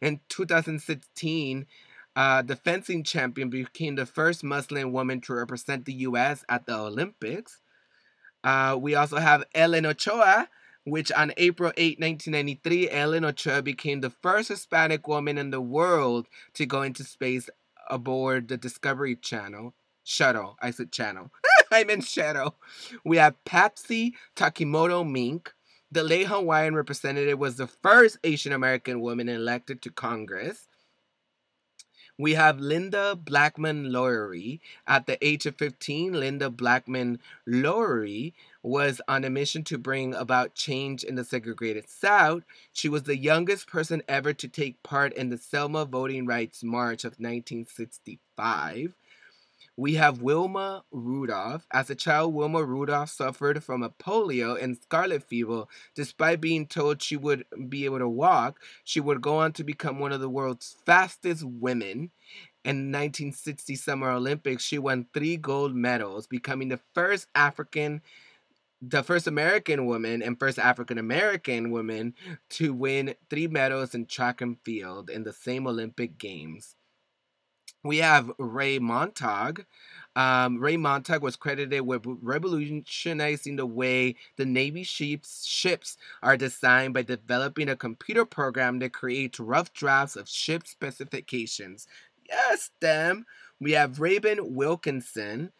[0.00, 1.66] in 2016
[2.18, 6.44] uh, the fencing champion, became the first Muslim woman to represent the U.S.
[6.48, 7.60] at the Olympics.
[8.42, 10.48] Uh, we also have Ellen Ochoa,
[10.82, 16.26] which on April 8, 1993, Ellen Ochoa became the first Hispanic woman in the world
[16.54, 17.48] to go into space
[17.88, 19.74] aboard the Discovery Channel.
[20.02, 20.56] Shuttle.
[20.60, 21.30] I said channel.
[21.70, 22.54] I meant shadow.
[23.04, 25.52] We have Patsy Takemoto Mink.
[25.90, 30.68] The late Hawaiian representative was the first Asian American woman elected to Congress.
[32.18, 34.60] We have Lynda Blackmon Lowery.
[34.86, 40.54] At the age of 15, Lynda Blackmon Lowery was on a mission to bring about
[40.54, 42.42] change in the segregated South.
[42.72, 47.04] She was the youngest person ever to take part in the Selma Voting Rights March
[47.04, 48.94] of 1965.
[49.78, 51.64] We have Wilma Rudolph.
[51.70, 55.66] As a child, Wilma Rudolph suffered from a polio and scarlet fever.
[55.94, 60.00] Despite being told she would be able to walk, she would go on to become
[60.00, 62.10] one of the world's fastest women.
[62.64, 68.02] In 1960 Summer Olympics, she won three gold medals, becoming the first African
[68.82, 72.14] the first American woman and first African American woman
[72.50, 76.74] to win three medals in track and field in the same Olympic Games.
[77.84, 79.64] We have Raye Montague.
[80.16, 86.94] Um, Raye Montague was credited with revolutionizing the way the Navy ships, ships are designed
[86.94, 91.86] by developing a computer program that creates rough drafts of ship specifications.
[92.28, 93.26] Yes, them.
[93.60, 95.52] We have Raven Wilkinson.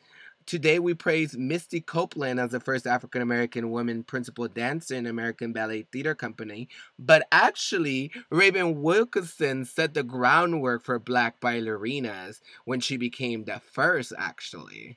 [0.48, 5.52] Today we praise Misty Copeland as the first African American woman principal dancer in American
[5.52, 12.96] Ballet Theater Company, but actually Raven Wilkinson set the groundwork for black ballerinas when she
[12.96, 14.96] became the first actually.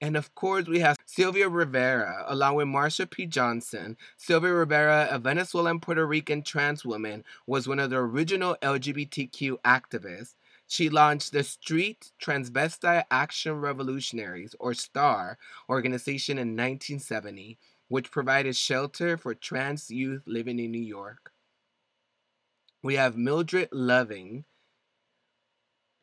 [0.00, 3.26] And of course, we have Sylvia Rivera, along with Marsha P.
[3.26, 3.98] Johnson.
[4.16, 10.34] Sylvia Rivera, a Venezuelan Puerto Rican trans woman, was one of the original LGBTQ activists.
[10.68, 19.16] She launched the Street Transvestite Action Revolutionaries, or STAR, organization in 1970, which provided shelter
[19.16, 21.32] for trans youth living in New York.
[22.82, 24.44] We have Mildred Loving.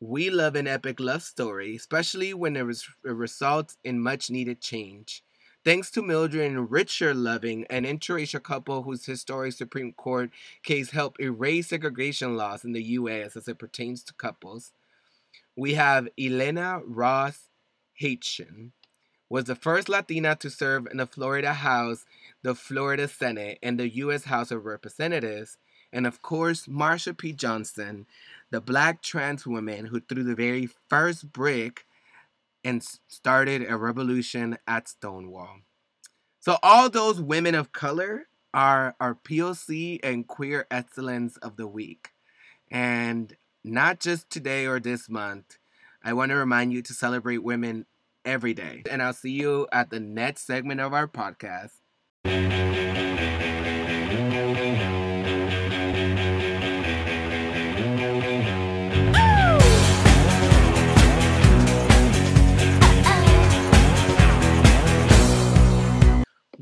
[0.00, 4.60] We love an epic love story, especially when it, res- it results in much needed
[4.60, 5.22] change.
[5.66, 10.30] Thanks to Mildred and Richard Loving, an interracial couple whose historic Supreme Court
[10.62, 13.36] case helped erase segregation laws in the U.S.
[13.36, 14.70] as it pertains to couples.
[15.56, 17.48] We have Elena Ross
[17.94, 18.74] Haitian,
[19.28, 22.06] was the first Latina to serve in the Florida House,
[22.44, 24.26] the Florida Senate, and the U.S.
[24.26, 25.58] House of Representatives.
[25.92, 27.32] And of course, Marsha P.
[27.32, 28.06] Johnson,
[28.52, 31.85] the black trans woman who threw the very first brick
[32.66, 35.60] and started a revolution at Stonewall.
[36.40, 42.08] So all those women of color are our POC and queer excellence of the week.
[42.68, 45.58] And not just today or this month.
[46.02, 47.86] I want to remind you to celebrate women
[48.24, 48.82] every day.
[48.90, 51.72] And I'll see you at the next segment of our podcast.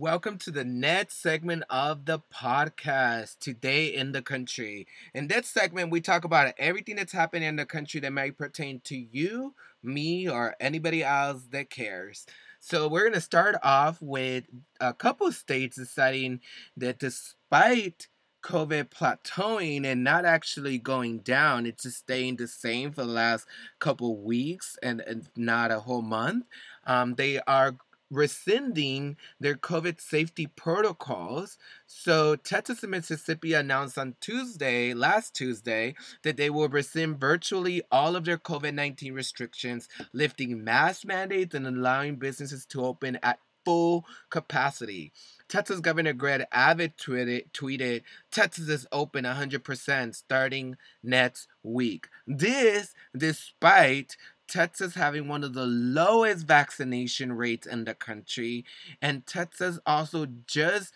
[0.05, 4.87] Welcome to the next segment of the podcast, Today in the Country.
[5.15, 8.83] In this segment, we talk about everything that's happening in the country that may pertain
[8.85, 12.27] to you, me, or anybody else that cares.
[12.61, 14.45] So, we're going to start off with
[14.79, 16.41] a couple states deciding
[16.77, 18.09] that despite
[18.45, 23.47] COVID plateauing and not actually going down, it's just staying the same for the last
[23.79, 26.45] couple weeks and, and not a whole month.
[26.87, 27.77] Um, they are
[28.15, 31.59] rescinding their COVID safety protocols.
[31.87, 38.17] So, Texas and Mississippi announced on Tuesday, last Tuesday, that they will rescind virtually all
[38.17, 44.05] of their COVID 19 restrictions, lifting mask mandates and allowing businesses to open at full
[44.31, 45.13] capacity.
[45.49, 52.09] Texas Governor Greg Abbott tweeted, tweeted Texas is open 100% starting next week.
[52.27, 54.17] This despite
[54.49, 58.65] Texas having one of the lowest vaccination rates in the country,
[59.01, 60.93] and Texas also just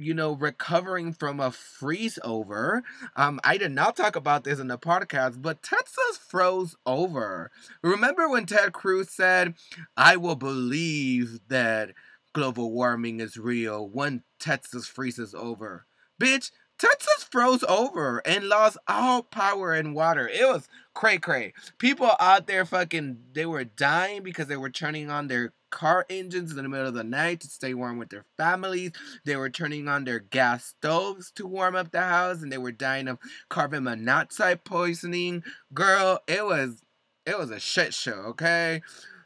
[0.00, 2.82] you know, recovering from a freeze over.
[3.16, 7.50] Um, I did not talk about this in the podcast, but Texas froze over.
[7.82, 9.54] Remember when Ted Cruz said,
[9.98, 11.92] I will believe that
[12.32, 15.84] global warming is real when Texas freezes over?
[16.18, 16.50] Bitch,
[16.80, 20.26] Texas froze over and lost all power and water.
[20.26, 21.52] It was cray cray.
[21.76, 26.50] People out there fucking they were dying because they were turning on their car engines
[26.50, 28.92] in the middle of the night to stay warm with their families.
[29.26, 32.72] They were turning on their gas stoves to warm up the house, and they were
[32.72, 33.18] dying of
[33.50, 35.42] carbon monoxide poisoning.
[35.74, 36.82] Girl, it was
[37.26, 38.80] it was a shit show, okay?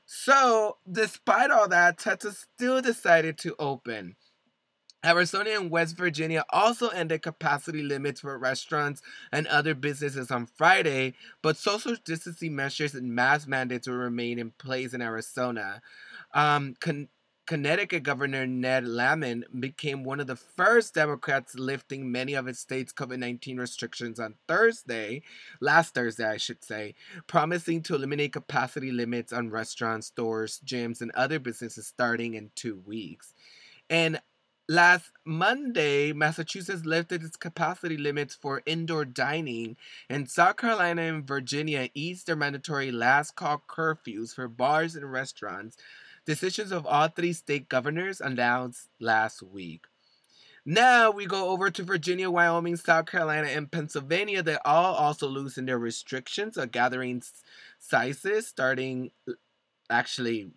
[0.06, 4.16] So, despite all that, Texas still decided to open.
[5.04, 9.02] Arizona and West Virginia also ended capacity limits for restaurants
[9.32, 14.50] and other businesses on Friday, but social distancing measures and mask mandates will remain in
[14.52, 15.82] place in Arizona.
[16.32, 17.08] Um, Con-
[17.46, 22.92] Connecticut Governor Ned Lamont became one of the first Democrats lifting many of its state's
[22.92, 25.20] COVID 19 restrictions on Thursday,
[25.60, 26.94] last Thursday, I should say,
[27.26, 32.82] promising to eliminate capacity limits on restaurants, stores, gyms, and other businesses starting in two
[32.86, 33.34] weeks.
[33.90, 34.20] And
[34.68, 39.76] Last Monday, Massachusetts lifted its capacity limits for indoor dining,
[40.08, 45.76] and South Carolina and Virginia eased their mandatory last call curfews for bars and restaurants.
[46.24, 49.84] Decisions of all three state governors announced last week.
[50.64, 54.42] Now we go over to Virginia, Wyoming, South Carolina, and Pennsylvania.
[54.42, 57.22] They all also loosened their restrictions of gathering
[57.78, 59.10] sizes starting
[59.90, 60.52] actually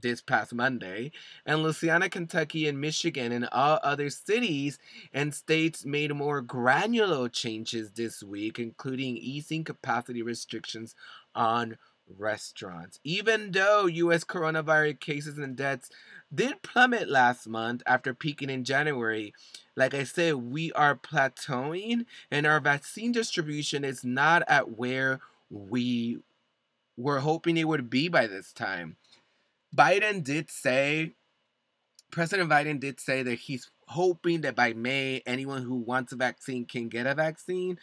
[0.00, 1.12] this past Monday,
[1.44, 4.78] and Louisiana, Kentucky, and Michigan, and all other cities
[5.12, 10.94] and states made more granular changes this week, including easing capacity restrictions
[11.34, 11.76] on
[12.18, 13.00] restaurants.
[13.04, 14.24] Even though U.S.
[14.24, 15.90] coronavirus cases and deaths
[16.34, 19.32] did plummet last month after peaking in January,
[19.74, 25.20] like I said, we are plateauing, and our vaccine distribution is not at where
[25.50, 26.18] we
[26.96, 28.96] were hoping it would be by this time.
[29.76, 31.12] Biden did say,
[32.10, 36.64] President Biden did say that he's hoping that by May, anyone who wants a vaccine
[36.64, 37.78] can get a vaccine.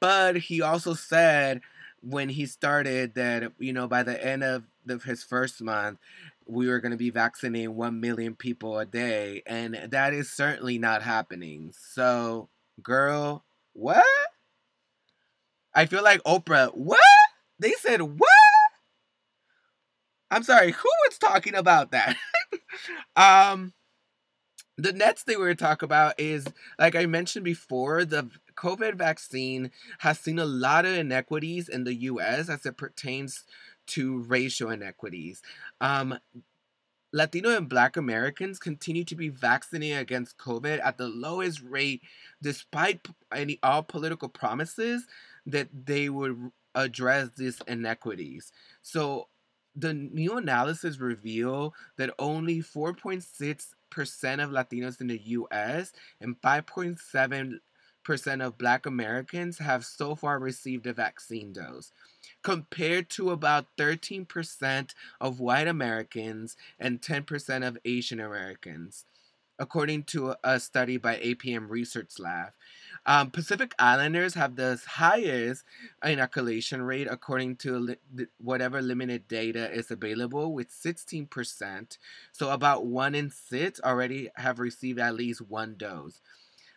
[0.00, 1.60] But he also said
[2.02, 5.98] when he started that, you know, by the end of the, his first month,
[6.46, 9.42] we were going to be vaccinating 1 million people a day.
[9.46, 11.72] And that is certainly not happening.
[11.78, 12.48] So,
[12.82, 14.04] girl, what?
[15.74, 17.00] I feel like Oprah, what?
[17.58, 18.49] They said, what?
[20.30, 22.16] I'm sorry, who was talking about that?
[23.16, 23.72] um,
[24.76, 26.46] the next thing we're going to talk about is,
[26.78, 31.94] like I mentioned before, the COVID vaccine has seen a lot of inequities in the
[31.94, 32.48] U.S.
[32.48, 33.44] as it pertains
[33.88, 35.42] to racial inequities.
[35.80, 36.18] Um,
[37.12, 42.02] Latino and Black Americans continue to be vaccinated against COVID at the lowest rate,
[42.40, 45.06] despite any all political promises
[45.44, 48.52] that they would address these inequities.
[48.82, 49.26] So
[49.80, 57.60] the new analysis reveal that only 4.6% of Latinos in the US and 5.7%
[58.40, 61.92] of Black Americans have so far received a vaccine dose,
[62.42, 69.04] compared to about 13% of white Americans and 10% of Asian Americans,
[69.58, 72.52] according to a study by APM Research Lab.
[73.06, 75.64] Um, Pacific Islanders have the highest
[76.04, 81.98] inoculation rate according to li- whatever limited data is available, with 16%.
[82.32, 86.20] So about one in six already have received at least one dose.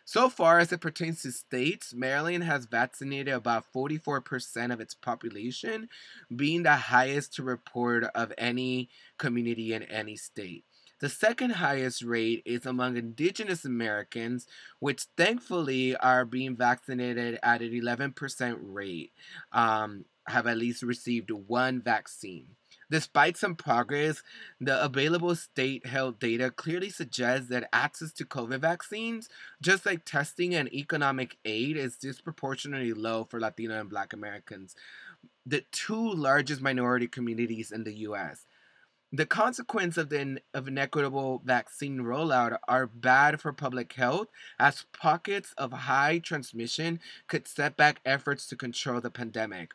[0.06, 5.88] So far, as it pertains to states, Maryland has vaccinated about 44% of its population,
[6.34, 10.64] being the highest to report of any community in any state.
[11.04, 14.46] The second highest rate is among indigenous Americans,
[14.78, 19.12] which thankfully are being vaccinated at an 11% rate,
[19.52, 22.46] um, have at least received one vaccine.
[22.90, 24.22] Despite some progress,
[24.62, 29.28] the available state health data clearly suggests that access to COVID vaccines,
[29.60, 34.74] just like testing and economic aid, is disproportionately low for Latino and Black Americans,
[35.44, 38.46] the two largest minority communities in the US.
[39.14, 44.26] The consequence of the of inequitable vaccine rollout are bad for public health,
[44.58, 46.98] as pockets of high transmission
[47.28, 49.70] could set back efforts to control the pandemic.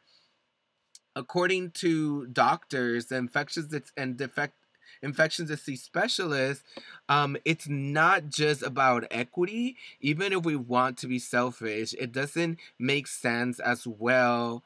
[1.15, 4.55] According to doctors, the infectious and defect
[5.01, 6.65] infectious disease specialists,
[7.07, 9.77] um, it's not just about equity.
[10.01, 14.65] Even if we want to be selfish, it doesn't make sense as well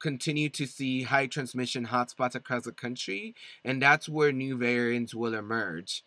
[0.00, 3.34] continue to see high transmission hotspots across the country,
[3.64, 6.04] and that's where new variants will emerge.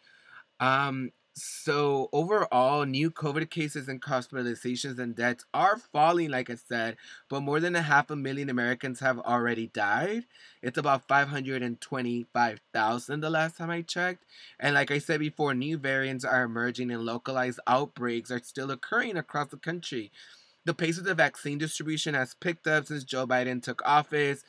[0.60, 6.98] Um, so overall, new COVID cases and hospitalizations and deaths are falling, like I said,
[7.28, 10.26] but more than a half a million Americans have already died.
[10.62, 14.26] It's about 525,000 the last time I checked.
[14.60, 19.18] And like I said before, new variants are emerging and localized outbreaks are still occurring
[19.18, 20.12] across the country.
[20.66, 24.44] The pace of the vaccine distribution has picked up since Joe Biden took office.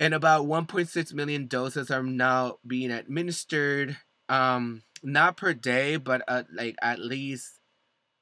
[0.00, 3.96] and about 1.6 million doses are now being administered
[4.28, 7.58] um not per day but uh, like at least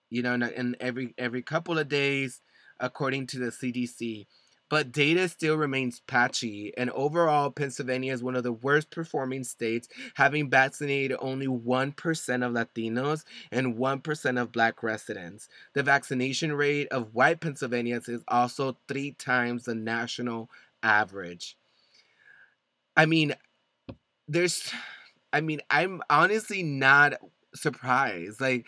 [0.08, 2.40] you know in every every couple of days
[2.78, 4.26] according to the CDC
[4.70, 9.88] but data still remains patchy and overall Pennsylvania is one of the worst performing states
[10.14, 17.14] having vaccinated only 1% of Latinos and 1% of black residents the vaccination rate of
[17.14, 20.48] white Pennsylvanians is also 3 times the national
[20.82, 21.56] average
[22.96, 23.34] I mean,
[24.28, 24.72] there's,
[25.32, 27.14] I mean, I'm honestly not
[27.54, 28.40] surprised.
[28.40, 28.66] Like,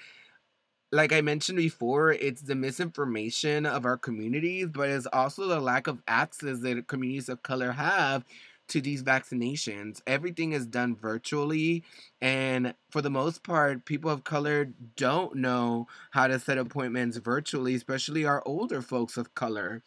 [0.92, 5.86] like I mentioned before, it's the misinformation of our communities, but it's also the lack
[5.86, 8.24] of access that communities of color have
[8.68, 10.02] to these vaccinations.
[10.06, 11.82] Everything is done virtually,
[12.20, 14.66] and for the most part, people of color
[14.96, 19.82] don't know how to set appointments virtually, especially our older folks of color.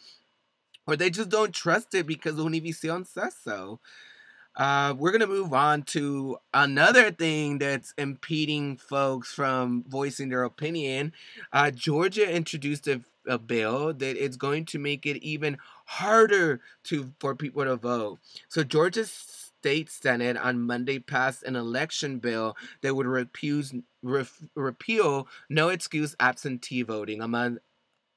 [0.87, 3.79] Or they just don't trust it because Univision says so.
[4.57, 10.43] Uh, we're going to move on to another thing that's impeding folks from voicing their
[10.43, 11.11] opinion.
[11.51, 17.11] Uh, Georgia introduced a, a bill that it's going to make it even harder to
[17.19, 18.19] for people to vote.
[18.47, 25.69] So Georgia's state senate on Monday passed an election bill that would ref, repeal no
[25.69, 27.57] excuse absentee voting among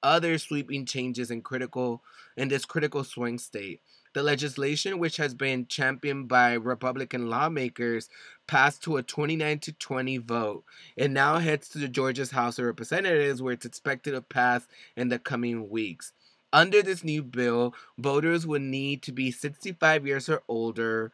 [0.03, 2.03] other sweeping changes in critical
[2.37, 3.81] in this critical swing state.
[4.15, 8.09] The legislation, which has been championed by Republican lawmakers,
[8.47, 10.65] passed to a 29 to 20 vote.
[10.97, 15.09] It now heads to the Georgia's House of Representatives, where it's expected to pass in
[15.09, 16.13] the coming weeks.
[16.53, 21.13] Under this new bill, voters would need to be 65 years or older,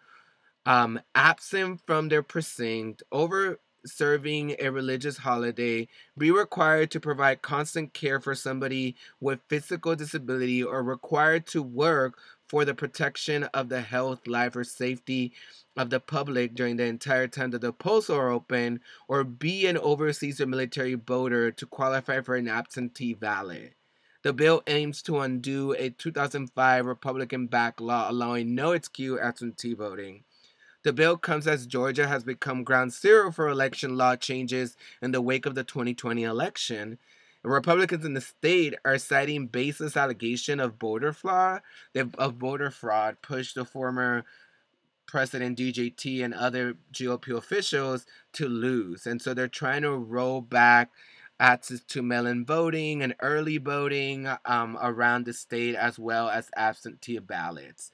[0.65, 7.93] um, absent from their precinct, over serving a religious holiday, be required to provide constant
[7.93, 12.19] care for somebody with physical disability, or required to work
[12.49, 15.33] for the protection of the health, life, or safety
[15.77, 19.77] of the public during the entire time that the polls are open, or be an
[19.79, 23.75] overseas or military voter to qualify for an absentee ballot.
[24.23, 30.25] The bill aims to undo a 2005 Republican backed law allowing no excuse absentee voting.
[30.83, 35.23] The bill comes as Georgia has become ground zero for election law changes in the
[35.23, 36.99] wake of the 2020 election,
[37.45, 41.61] Republicans in the state are citing baseless allegation of voter fraud.
[42.19, 44.25] Of voter fraud, pushed the former
[45.07, 50.91] President DJT and other GOP officials to lose, and so they're trying to roll back
[51.39, 57.19] access to mail-in voting and early voting um, around the state, as well as absentee
[57.19, 57.93] ballots.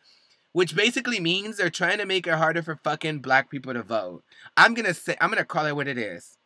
[0.53, 4.25] Which basically means they're trying to make it harder for fucking black people to vote.
[4.57, 6.39] I'm gonna say, I'm gonna call it what it is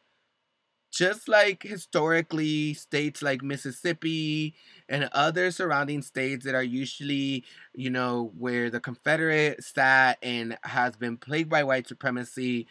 [0.94, 4.54] just like historically states like Mississippi
[4.88, 10.96] and other surrounding states that are usually, you know, where the Confederate sat and has
[10.96, 12.68] been plagued by white supremacy.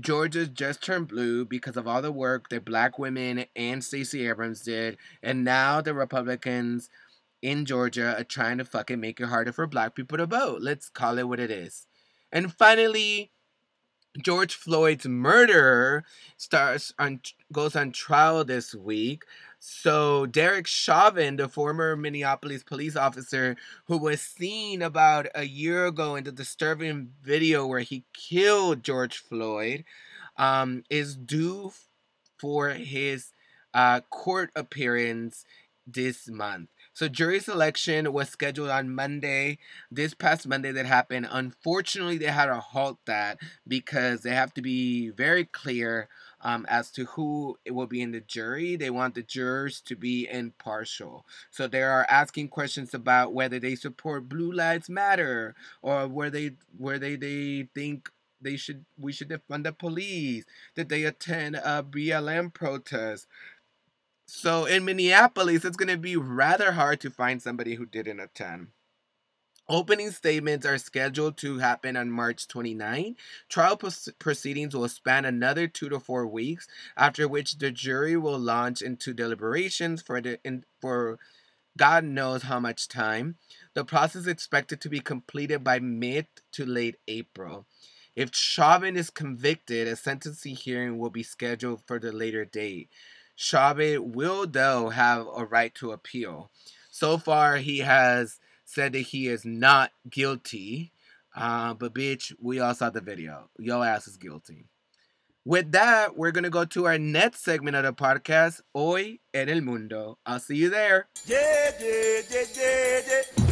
[0.00, 4.62] Georgia's just turned blue because of all the work that black women and Stacey Abrams
[4.62, 4.96] did.
[5.22, 6.88] And now the Republicans
[7.42, 10.62] in Georgia are trying to fucking make it harder for black people to vote.
[10.62, 11.86] Let's call it what it is.
[12.32, 13.30] And finally,
[14.20, 16.04] George Floyd's murderer
[16.36, 19.24] starts on goes on trial this week.
[19.58, 23.56] So Derek Chauvin, the former Minneapolis police officer
[23.86, 29.18] who was seen about a year ago in the disturbing video where he killed George
[29.18, 29.84] Floyd,
[30.36, 31.72] um, is due
[32.38, 33.32] for his
[33.72, 35.44] uh, court appearance
[35.86, 36.68] this month.
[36.94, 39.58] So jury selection was scheduled on Monday,
[39.90, 41.26] this past Monday that happened.
[41.30, 46.08] Unfortunately, they had to halt that because they have to be very clear
[46.42, 48.76] um, as to who will be in the jury.
[48.76, 51.24] They want the jurors to be impartial.
[51.50, 56.52] So they are asking questions about whether they support Blue Lives Matter or where they
[56.76, 60.44] where they, they think they should we should defund the police.
[60.74, 63.26] Did they attend a BLM protest?
[64.26, 68.68] So in Minneapolis, it's going to be rather hard to find somebody who didn't attend.
[69.68, 73.16] Opening statements are scheduled to happen on March 29.
[73.48, 73.78] Trial
[74.18, 76.66] proceedings will span another two to four weeks,
[76.96, 81.18] after which the jury will launch into deliberations for the in, for
[81.78, 83.36] God knows how much time.
[83.74, 87.66] The process is expected to be completed by mid to late April.
[88.14, 92.90] If Chauvin is convicted, a sentencing hearing will be scheduled for the later date.
[93.36, 96.50] Chauvin will, though, have a right to appeal.
[96.90, 100.92] So far, he has said that he is not guilty.
[101.34, 103.48] Uh, but, bitch, we all saw the video.
[103.58, 104.66] Your ass is guilty.
[105.44, 109.48] With that, we're going to go to our next segment of the podcast, Hoy en
[109.48, 110.18] el Mundo.
[110.24, 111.08] I'll see you there.
[111.26, 113.51] Yeah, yeah, yeah.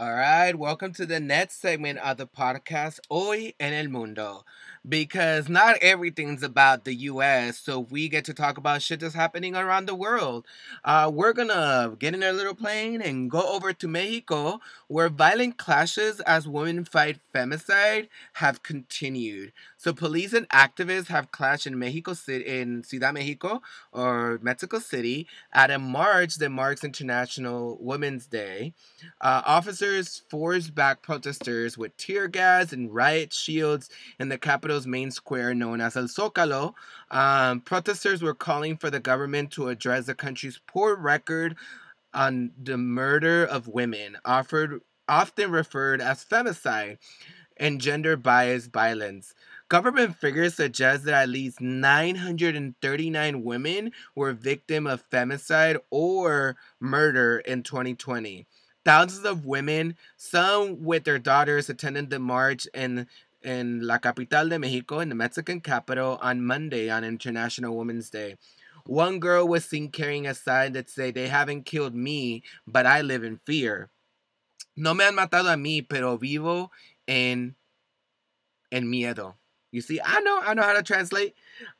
[0.00, 4.44] All right, welcome to the next segment of the podcast Hoy en el Mundo.
[4.86, 9.54] Because not everything's about the US, so we get to talk about shit that's happening
[9.54, 10.46] around the world.
[10.84, 15.58] Uh, we're gonna get in our little plane and go over to Mexico, where violent
[15.58, 19.52] clashes as women fight femicide have continued.
[19.76, 23.62] So police and activists have clashed in Mexico City, in Ciudad Mexico
[23.92, 28.72] or Mexico City, at a march that marks International Women's Day.
[29.20, 34.38] Uh, officers forced back protesters with tear gas and riot shields in the
[34.68, 36.74] capital's main square known as El Zócalo.
[37.10, 41.56] Um, protesters were calling for the government to address the country's poor record
[42.12, 46.98] on the murder of women, offered often referred as femicide
[47.56, 49.34] and gender biased violence.
[49.70, 57.62] Government figures suggest that at least 939 women were victim of femicide or murder in
[57.62, 58.46] 2020.
[58.84, 63.06] Thousands of women, some with their daughters, attended the march in
[63.42, 68.36] in La Capital de Mexico, in the Mexican capital, on Monday on International Women's Day.
[68.84, 73.02] One girl was seen carrying a sign that said, They haven't killed me, but I
[73.02, 73.90] live in fear.
[74.76, 76.70] No me han matado a mí, pero vivo
[77.06, 77.54] en,
[78.72, 79.34] en miedo.
[79.70, 81.34] You see, I know, I know how to translate.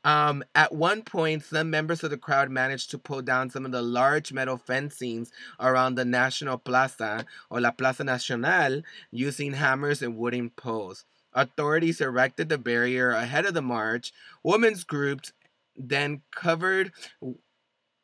[0.04, 3.72] Um, at one point, some members of the crowd managed to pull down some of
[3.72, 10.18] the large metal fencings around the National Plaza or La Plaza Nacional using hammers and
[10.18, 11.06] wooden poles.
[11.38, 14.12] Authorities erected the barrier ahead of the march.
[14.42, 15.32] Women's groups
[15.76, 16.90] then covered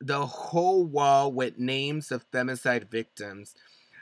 [0.00, 3.56] the whole wall with names of femicide victims.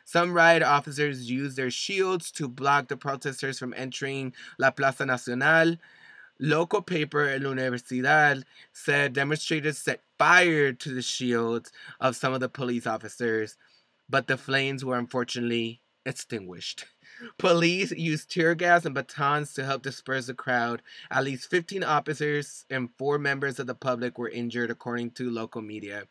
[0.04, 5.76] Some riot officers used their shields to block the protesters from entering La Plaza Nacional.
[6.38, 8.42] Local paper El Universidad
[8.74, 13.56] said demonstrators set fire to the shields of some of the police officers,
[14.10, 16.84] but the flames were unfortunately extinguished.
[17.38, 20.82] Police used tear gas and batons to help disperse the crowd.
[21.10, 25.62] At least 15 officers and four members of the public were injured, according to local
[25.62, 26.04] media.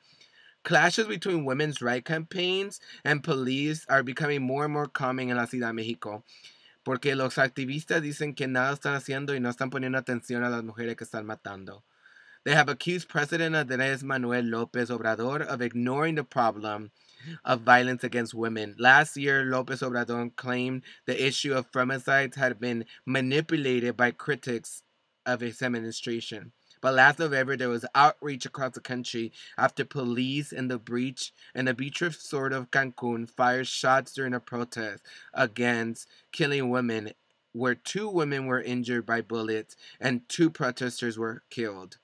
[0.63, 5.45] Clashes between women's rights campaigns and police are becoming more and more common in la
[5.45, 6.23] Ciudad de México.
[6.83, 10.63] Porque los activistas dicen que nada están haciendo y no están poniendo atención a las
[10.63, 11.83] mujeres que están matando.
[12.43, 16.91] They have accused President Andrés Manuel López Obrador of ignoring the problem
[17.45, 18.75] of violence against women.
[18.77, 24.83] Last year, López Obrador claimed the issue of femicides had been manipulated by critics
[25.25, 26.51] of his administration.
[26.81, 31.65] But last November, there was outreach across the country after police in the breach in
[31.65, 35.03] the beach resort of Cancun fired shots during a protest
[35.33, 37.13] against killing women,
[37.53, 41.97] where two women were injured by bullets and two protesters were killed.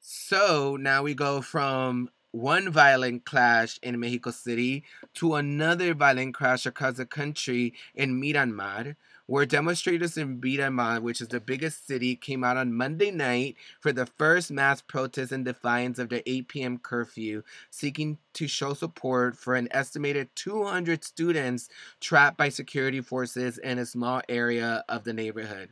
[0.00, 4.82] So now we go from one violent clash in Mexico City
[5.14, 11.28] to another violent crash across the country in Myanmar, where demonstrators in Myanmar, which is
[11.28, 16.00] the biggest city, came out on Monday night for the first mass protest in defiance
[16.00, 16.78] of the 8 p.m.
[16.78, 21.68] curfew, seeking to show support for an estimated 200 students
[22.00, 25.68] trapped by security forces in a small area of the neighborhood.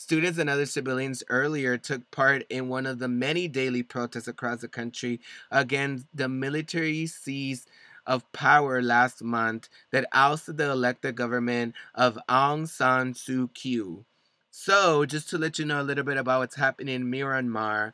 [0.00, 4.62] Students and other civilians earlier took part in one of the many daily protests across
[4.62, 5.20] the country
[5.50, 7.66] against the military seize
[8.06, 14.06] of power last month that ousted the elected government of Aung San Suu Kyi.
[14.50, 17.92] So, just to let you know a little bit about what's happening in Myanmar,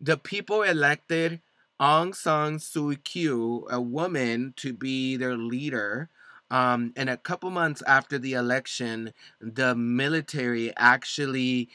[0.00, 1.40] the people elected
[1.80, 3.26] Aung San Suu Kyi,
[3.70, 6.10] a woman, to be their leader.
[6.50, 11.68] Um, and a couple months after the election, the military actually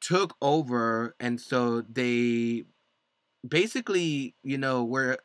[0.00, 2.64] took over, and so they
[3.48, 5.18] basically, you know, were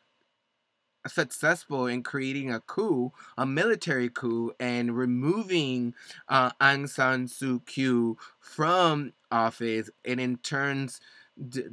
[1.06, 5.94] successful in creating a coup, a military coup, and removing
[6.28, 11.00] uh, Aung San Suu Kyi from office, and in turns,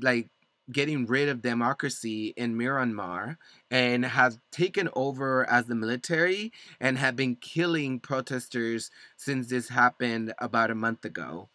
[0.01, 0.29] like
[0.71, 3.37] getting rid of democracy in Myanmar
[3.71, 10.33] and has taken over as the military and have been killing protesters since this happened
[10.39, 11.49] about a month ago.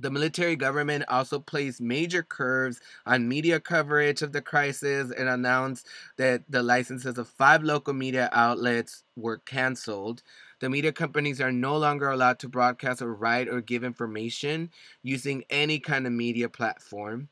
[0.00, 5.88] The military government also placed major curves on media coverage of the crisis and announced
[6.18, 10.22] that the licenses of five local media outlets were canceled.
[10.60, 14.70] The media companies are no longer allowed to broadcast or write or give information
[15.02, 17.28] using any kind of media platform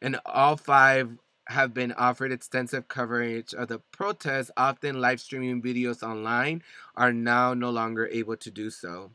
[0.00, 1.18] and all five
[1.48, 6.62] have been offered extensive coverage of the protests, often live streaming videos online,
[6.94, 9.10] are now no longer able to do so.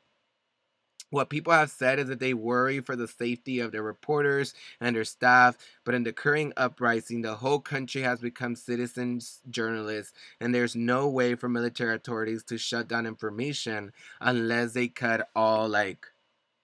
[1.11, 4.95] What people have said is that they worry for the safety of their reporters and
[4.95, 5.55] their staff,
[5.85, 11.07] but in the current uprising, the whole country has become citizens journalists, and there's no
[11.07, 16.07] way for military authorities to shut down information unless they cut all, like,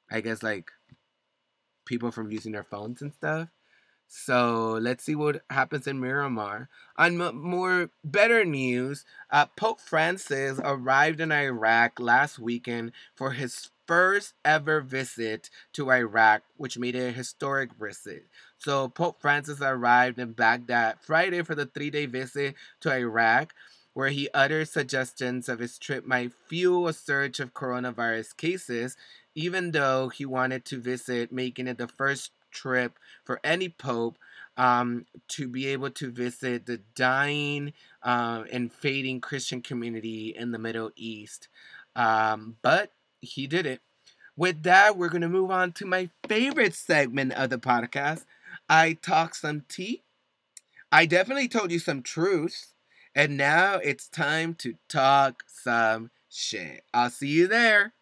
[0.10, 0.72] I guess, like,
[1.86, 3.50] people from using their phones and stuff.
[4.12, 6.68] So let's see what happens in Miramar.
[6.98, 13.70] On m- more better news, uh, Pope Francis arrived in Iraq last weekend for his
[13.86, 18.26] first ever visit to Iraq, which made it a historic visit.
[18.58, 23.54] So Pope Francis arrived in Baghdad Friday for the three-day visit to Iraq,
[23.94, 28.98] where he uttered suggestions of his trip might fuel a surge of coronavirus cases,
[29.36, 34.18] even though he wanted to visit, making it the first trip for any pope
[34.58, 37.74] um, to be able to visit the dying
[38.04, 41.48] uh, and fading Christian community in the Middle East.
[41.96, 42.92] Um, but
[43.22, 43.82] he did it.
[44.36, 48.26] With that, we're going to move on to my favorite segment of the podcast.
[48.70, 50.04] I talk some tea.
[50.92, 52.74] I definitely told you some truths.
[53.16, 56.84] And now it's time to talk some shit.
[56.94, 57.94] I'll see you there.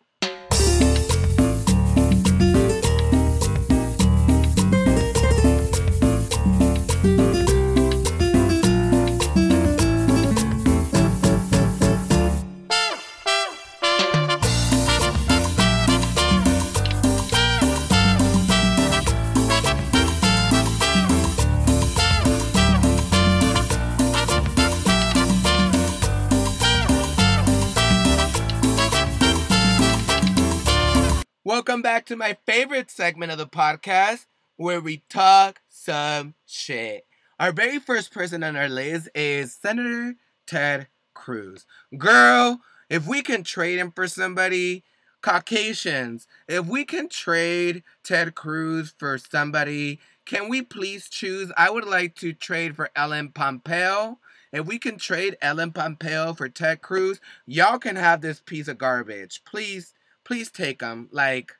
[31.78, 34.26] Welcome back to my favorite segment of the podcast
[34.56, 37.06] where we talk some shit.
[37.40, 40.16] Our very first person on our list is Senator
[40.48, 41.68] Ted Cruz.
[41.96, 44.86] Girl, if we can trade him for somebody,
[45.22, 51.52] Caucasians, if we can trade Ted Cruz for somebody, can we please choose?
[51.56, 54.18] I would like to trade for Ellen Pompeo.
[54.52, 58.80] If we can trade Ellen Pompeo for Ted Cruz, y'all can have this piece of
[58.80, 59.44] garbage.
[59.46, 59.94] Please
[60.28, 61.08] please take them.
[61.12, 61.56] Like,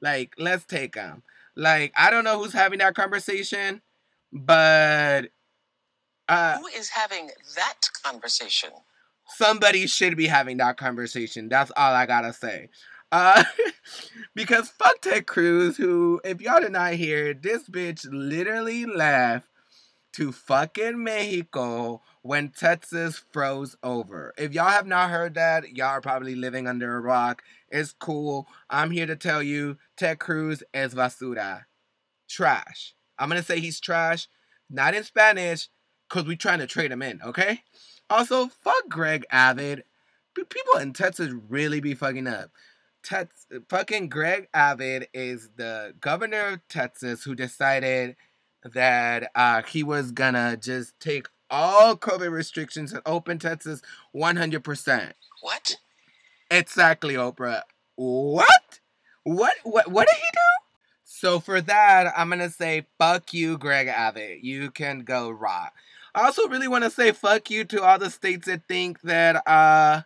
[0.00, 1.22] like let's take them.
[1.56, 3.82] Like, I don't know who's having that conversation,
[4.32, 5.30] but
[6.28, 8.70] uh, Who is having that conversation?
[9.36, 11.48] somebody should be having that conversation.
[11.48, 12.68] That's all I gotta say.
[13.12, 13.42] Uh,
[14.34, 19.46] because fuck Ted Cruz, who, if y'all did not hear, this bitch literally left
[20.12, 24.34] to fucking Mexico when Texas froze over.
[24.36, 27.42] If y'all have not heard that, y'all are probably living under a rock.
[27.68, 28.48] It's cool.
[28.68, 31.64] I'm here to tell you Ted Cruz es basura.
[32.26, 32.94] Trash.
[33.18, 34.28] I'm gonna say he's trash,
[34.70, 35.68] not in Spanish,
[36.08, 37.60] because we're trying to trade him in, okay?
[38.08, 39.86] Also, fuck Greg Abbott.
[40.34, 42.50] P- People in Texas really be fucking up.
[43.02, 48.16] Tex- fucking Greg Abbott is the governor of Texas who decided
[48.64, 53.82] that uh, he was gonna just take all COVID restrictions and open Texas
[54.16, 55.12] 100%.
[55.42, 55.76] What?
[56.50, 57.64] Exactly, Oprah.
[57.96, 58.79] What?
[59.24, 59.54] What?
[59.64, 59.90] What?
[59.90, 60.38] What did he do?
[61.04, 64.42] So for that, I'm gonna say fuck you, Greg Abbott.
[64.42, 65.68] You can go raw.
[66.14, 69.42] I also really want to say fuck you to all the states that think that
[69.46, 70.02] uh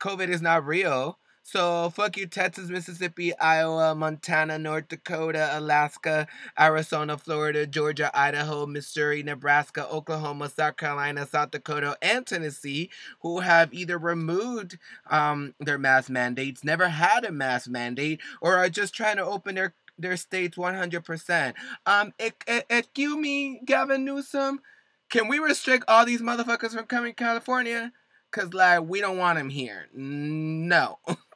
[0.00, 1.18] COVID is not real.
[1.52, 9.24] So fuck you, Texas, Mississippi, Iowa, Montana, North Dakota, Alaska, Arizona, Florida, Georgia, Idaho, Missouri,
[9.24, 12.88] Nebraska, Oklahoma, South Carolina, South Dakota, and Tennessee,
[13.22, 14.78] who have either removed
[15.10, 19.56] um, their mask mandates, never had a mask mandate, or are just trying to open
[19.56, 21.54] their their states 100%.
[21.84, 22.12] Um,
[22.68, 24.60] excuse me, Gavin Newsom,
[25.10, 27.92] can we restrict all these motherfuckers from coming to California?
[28.30, 29.88] Cause like we don't want them here.
[29.92, 31.00] No.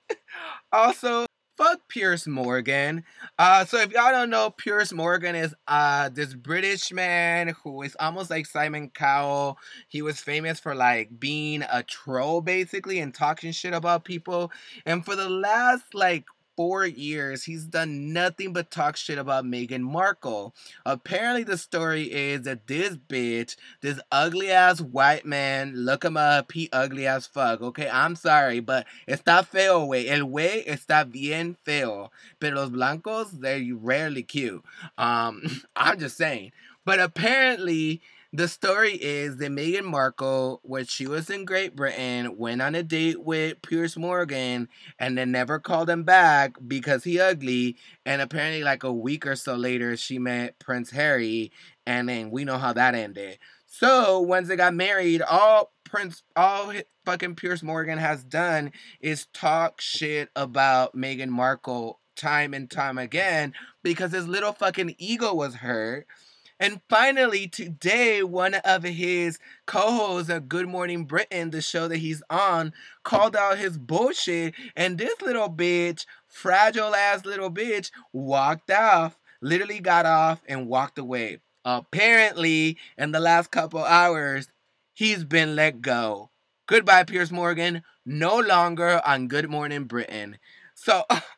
[0.74, 3.04] also, fuck Piers Morgan.
[3.38, 7.96] Uh, so if y'all don't know, Piers Morgan is uh this British man who is
[8.00, 9.56] almost like Simon Cowell.
[9.88, 14.50] He was famous for like being a troll basically and talking shit about people.
[14.84, 16.24] And for the last like
[16.56, 20.54] four years, he's done nothing but talk shit about Meghan Markle.
[20.86, 26.52] Apparently, the story is that this bitch, this ugly ass white man, look him up,
[26.52, 27.60] he ugly as fuck.
[27.60, 30.08] Okay, I'm sorry, but está feo, güey.
[30.08, 32.10] El güey está bien feo.
[32.40, 34.64] Pero los blancos, they're rarely cute.
[34.98, 35.42] Um,
[35.76, 36.52] I'm just saying.
[36.84, 38.02] But apparently,
[38.34, 42.82] the story is that Meghan Markle, when she was in Great Britain, went on a
[42.82, 44.68] date with Piers Morgan
[44.98, 47.76] and then never called him back because he ugly.
[48.04, 51.52] And apparently, like a week or so later, she met Prince Harry,
[51.86, 53.38] and then we know how that ended.
[53.68, 56.72] So once they got married, all Prince, all
[57.04, 63.52] fucking Piers Morgan has done is talk shit about Meghan Markle time and time again
[63.84, 66.08] because his little fucking ego was hurt.
[66.60, 71.96] And finally, today, one of his co hosts of Good Morning Britain, the show that
[71.98, 74.54] he's on, called out his bullshit.
[74.76, 80.98] And this little bitch, fragile ass little bitch, walked off, literally got off and walked
[80.98, 81.38] away.
[81.64, 84.48] Apparently, in the last couple hours,
[84.92, 86.30] he's been let go.
[86.66, 87.82] Goodbye, Piers Morgan.
[88.06, 90.38] No longer on Good Morning Britain.
[90.74, 91.04] So,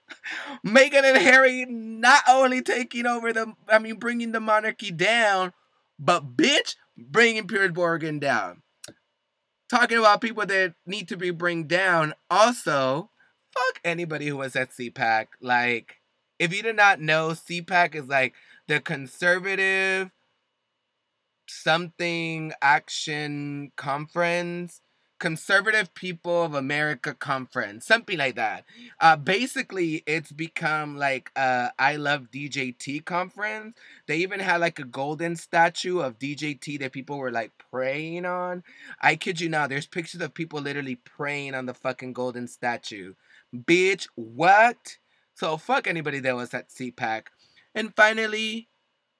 [0.64, 5.52] Meghan and Harry not only taking over the, I mean, bringing the monarchy down,
[5.98, 8.62] but bitch, bringing Piers Morgan down.
[9.68, 12.14] Talking about people that need to be bring down.
[12.30, 13.10] Also,
[13.52, 15.26] fuck anybody who was at CPAC.
[15.40, 15.96] Like,
[16.38, 18.34] if you did not know, CPAC is like
[18.68, 20.10] the conservative
[21.48, 24.80] something action conference
[25.18, 28.64] conservative people of america conference something like that.
[29.00, 33.76] Uh basically it's become like uh i love djt conference.
[34.06, 38.62] They even had like a golden statue of djt that people were like praying on.
[39.00, 43.14] I kid you not there's pictures of people literally praying on the fucking golden statue.
[43.54, 44.98] Bitch what?
[45.34, 47.26] So fuck anybody that was at cpac
[47.74, 48.68] and finally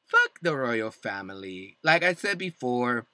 [0.06, 1.78] fuck the royal family.
[1.82, 3.06] Like I said before,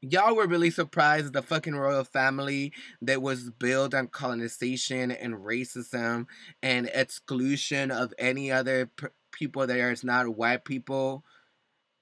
[0.00, 2.72] y'all were really surprised the fucking royal family
[3.02, 6.26] that was built on colonization and racism
[6.62, 11.24] and exclusion of any other p- people is not white people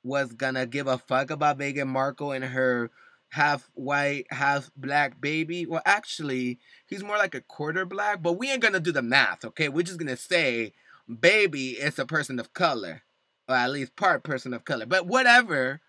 [0.03, 2.91] was gonna give a fuck about Meghan Markle and her
[3.31, 5.67] half white, half black baby.
[5.67, 9.45] Well, actually, he's more like a quarter black, but we ain't gonna do the math,
[9.45, 9.69] okay?
[9.69, 10.73] We're just gonna say
[11.21, 13.03] baby is a person of color
[13.49, 14.87] or at least part person of color.
[14.87, 15.81] But whatever.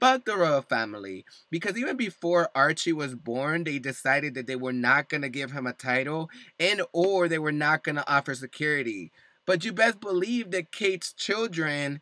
[0.00, 1.24] Fuck the royal family.
[1.50, 5.66] Because even before Archie was born, they decided that they were not gonna give him
[5.66, 9.12] a title and or they were not gonna offer security.
[9.46, 12.00] But you best believe that Kate's children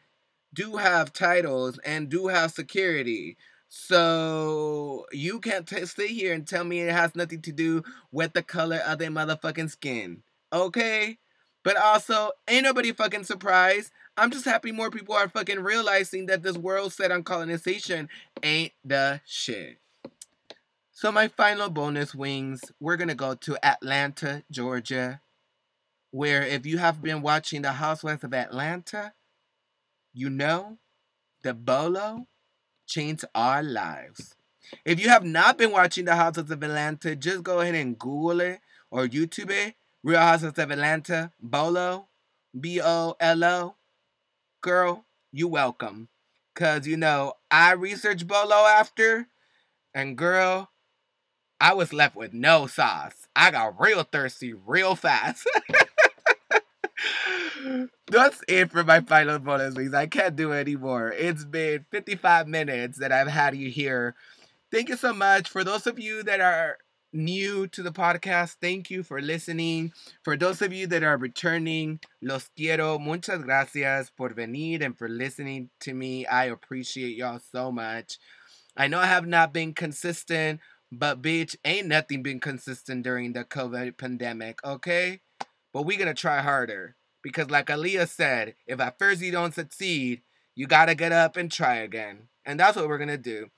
[0.55, 3.37] do have titles and do have security.
[3.69, 8.33] So you can't t- sit here and tell me it has nothing to do with
[8.35, 10.23] the color of their motherfucking skin.
[10.53, 11.19] Okay?
[11.65, 16.43] But also, ain't nobody fucking surprised I'm just happy more people are fucking realizing that
[16.43, 18.11] this world set on colonization
[18.43, 19.79] ain't the shit.
[20.91, 25.23] So my final bonus wings, we're gonna go to Atlanta, Georgia,
[26.11, 29.15] where if you have been watching the Housewives of Atlanta,
[30.13, 30.77] you know
[31.43, 32.27] that Bolo
[32.87, 34.35] changed our lives.
[34.85, 38.43] If you have not been watching the Housewives of Atlanta, just go ahead and Google
[38.43, 38.61] it
[38.91, 39.75] or YouTube it.
[40.05, 42.09] Real Housewives of Atlanta, Bolo,
[42.59, 43.75] B O L O
[44.63, 46.09] girl, you welcome.
[46.55, 49.27] Cause you know, I researched Bolo after,
[49.95, 50.71] and girl,
[51.61, 53.27] I was left with no sauce.
[53.35, 55.49] I got real thirsty real fast.
[58.09, 59.95] That's it for my final bonus weeks.
[59.95, 61.13] I can't do it anymore.
[61.13, 64.15] It's been 55 minutes that I've had you here.
[64.71, 65.49] Thank you so much.
[65.49, 66.79] For those of you that are
[67.13, 69.93] new to the podcast, thank you for listening.
[70.23, 72.99] For those of you that are returning, los quiero.
[72.99, 76.27] Muchas gracias por venir and for listening to me.
[76.27, 78.19] I appreciate y'all so much.
[78.77, 80.61] I know I have not been consistent,
[80.91, 85.21] but bitch, ain't nothing been consistent during the COVID pandemic, okay?
[85.73, 86.97] But we gonna try harder.
[87.23, 90.23] Because like Aaliyah said, if at first you don't succeed,
[90.55, 92.29] you gotta get up and try again.
[92.45, 93.51] And that's what we're gonna do.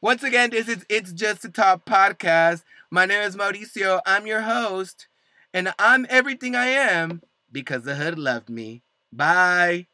[0.00, 2.62] Once again, this is It's Just a Talk podcast.
[2.88, 4.00] My name is Mauricio.
[4.06, 5.08] I'm your host.
[5.52, 7.20] And I'm everything I am
[7.50, 8.84] because the hood loved me.
[9.12, 9.88] Bye.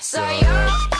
[0.00, 0.93] Soy yo.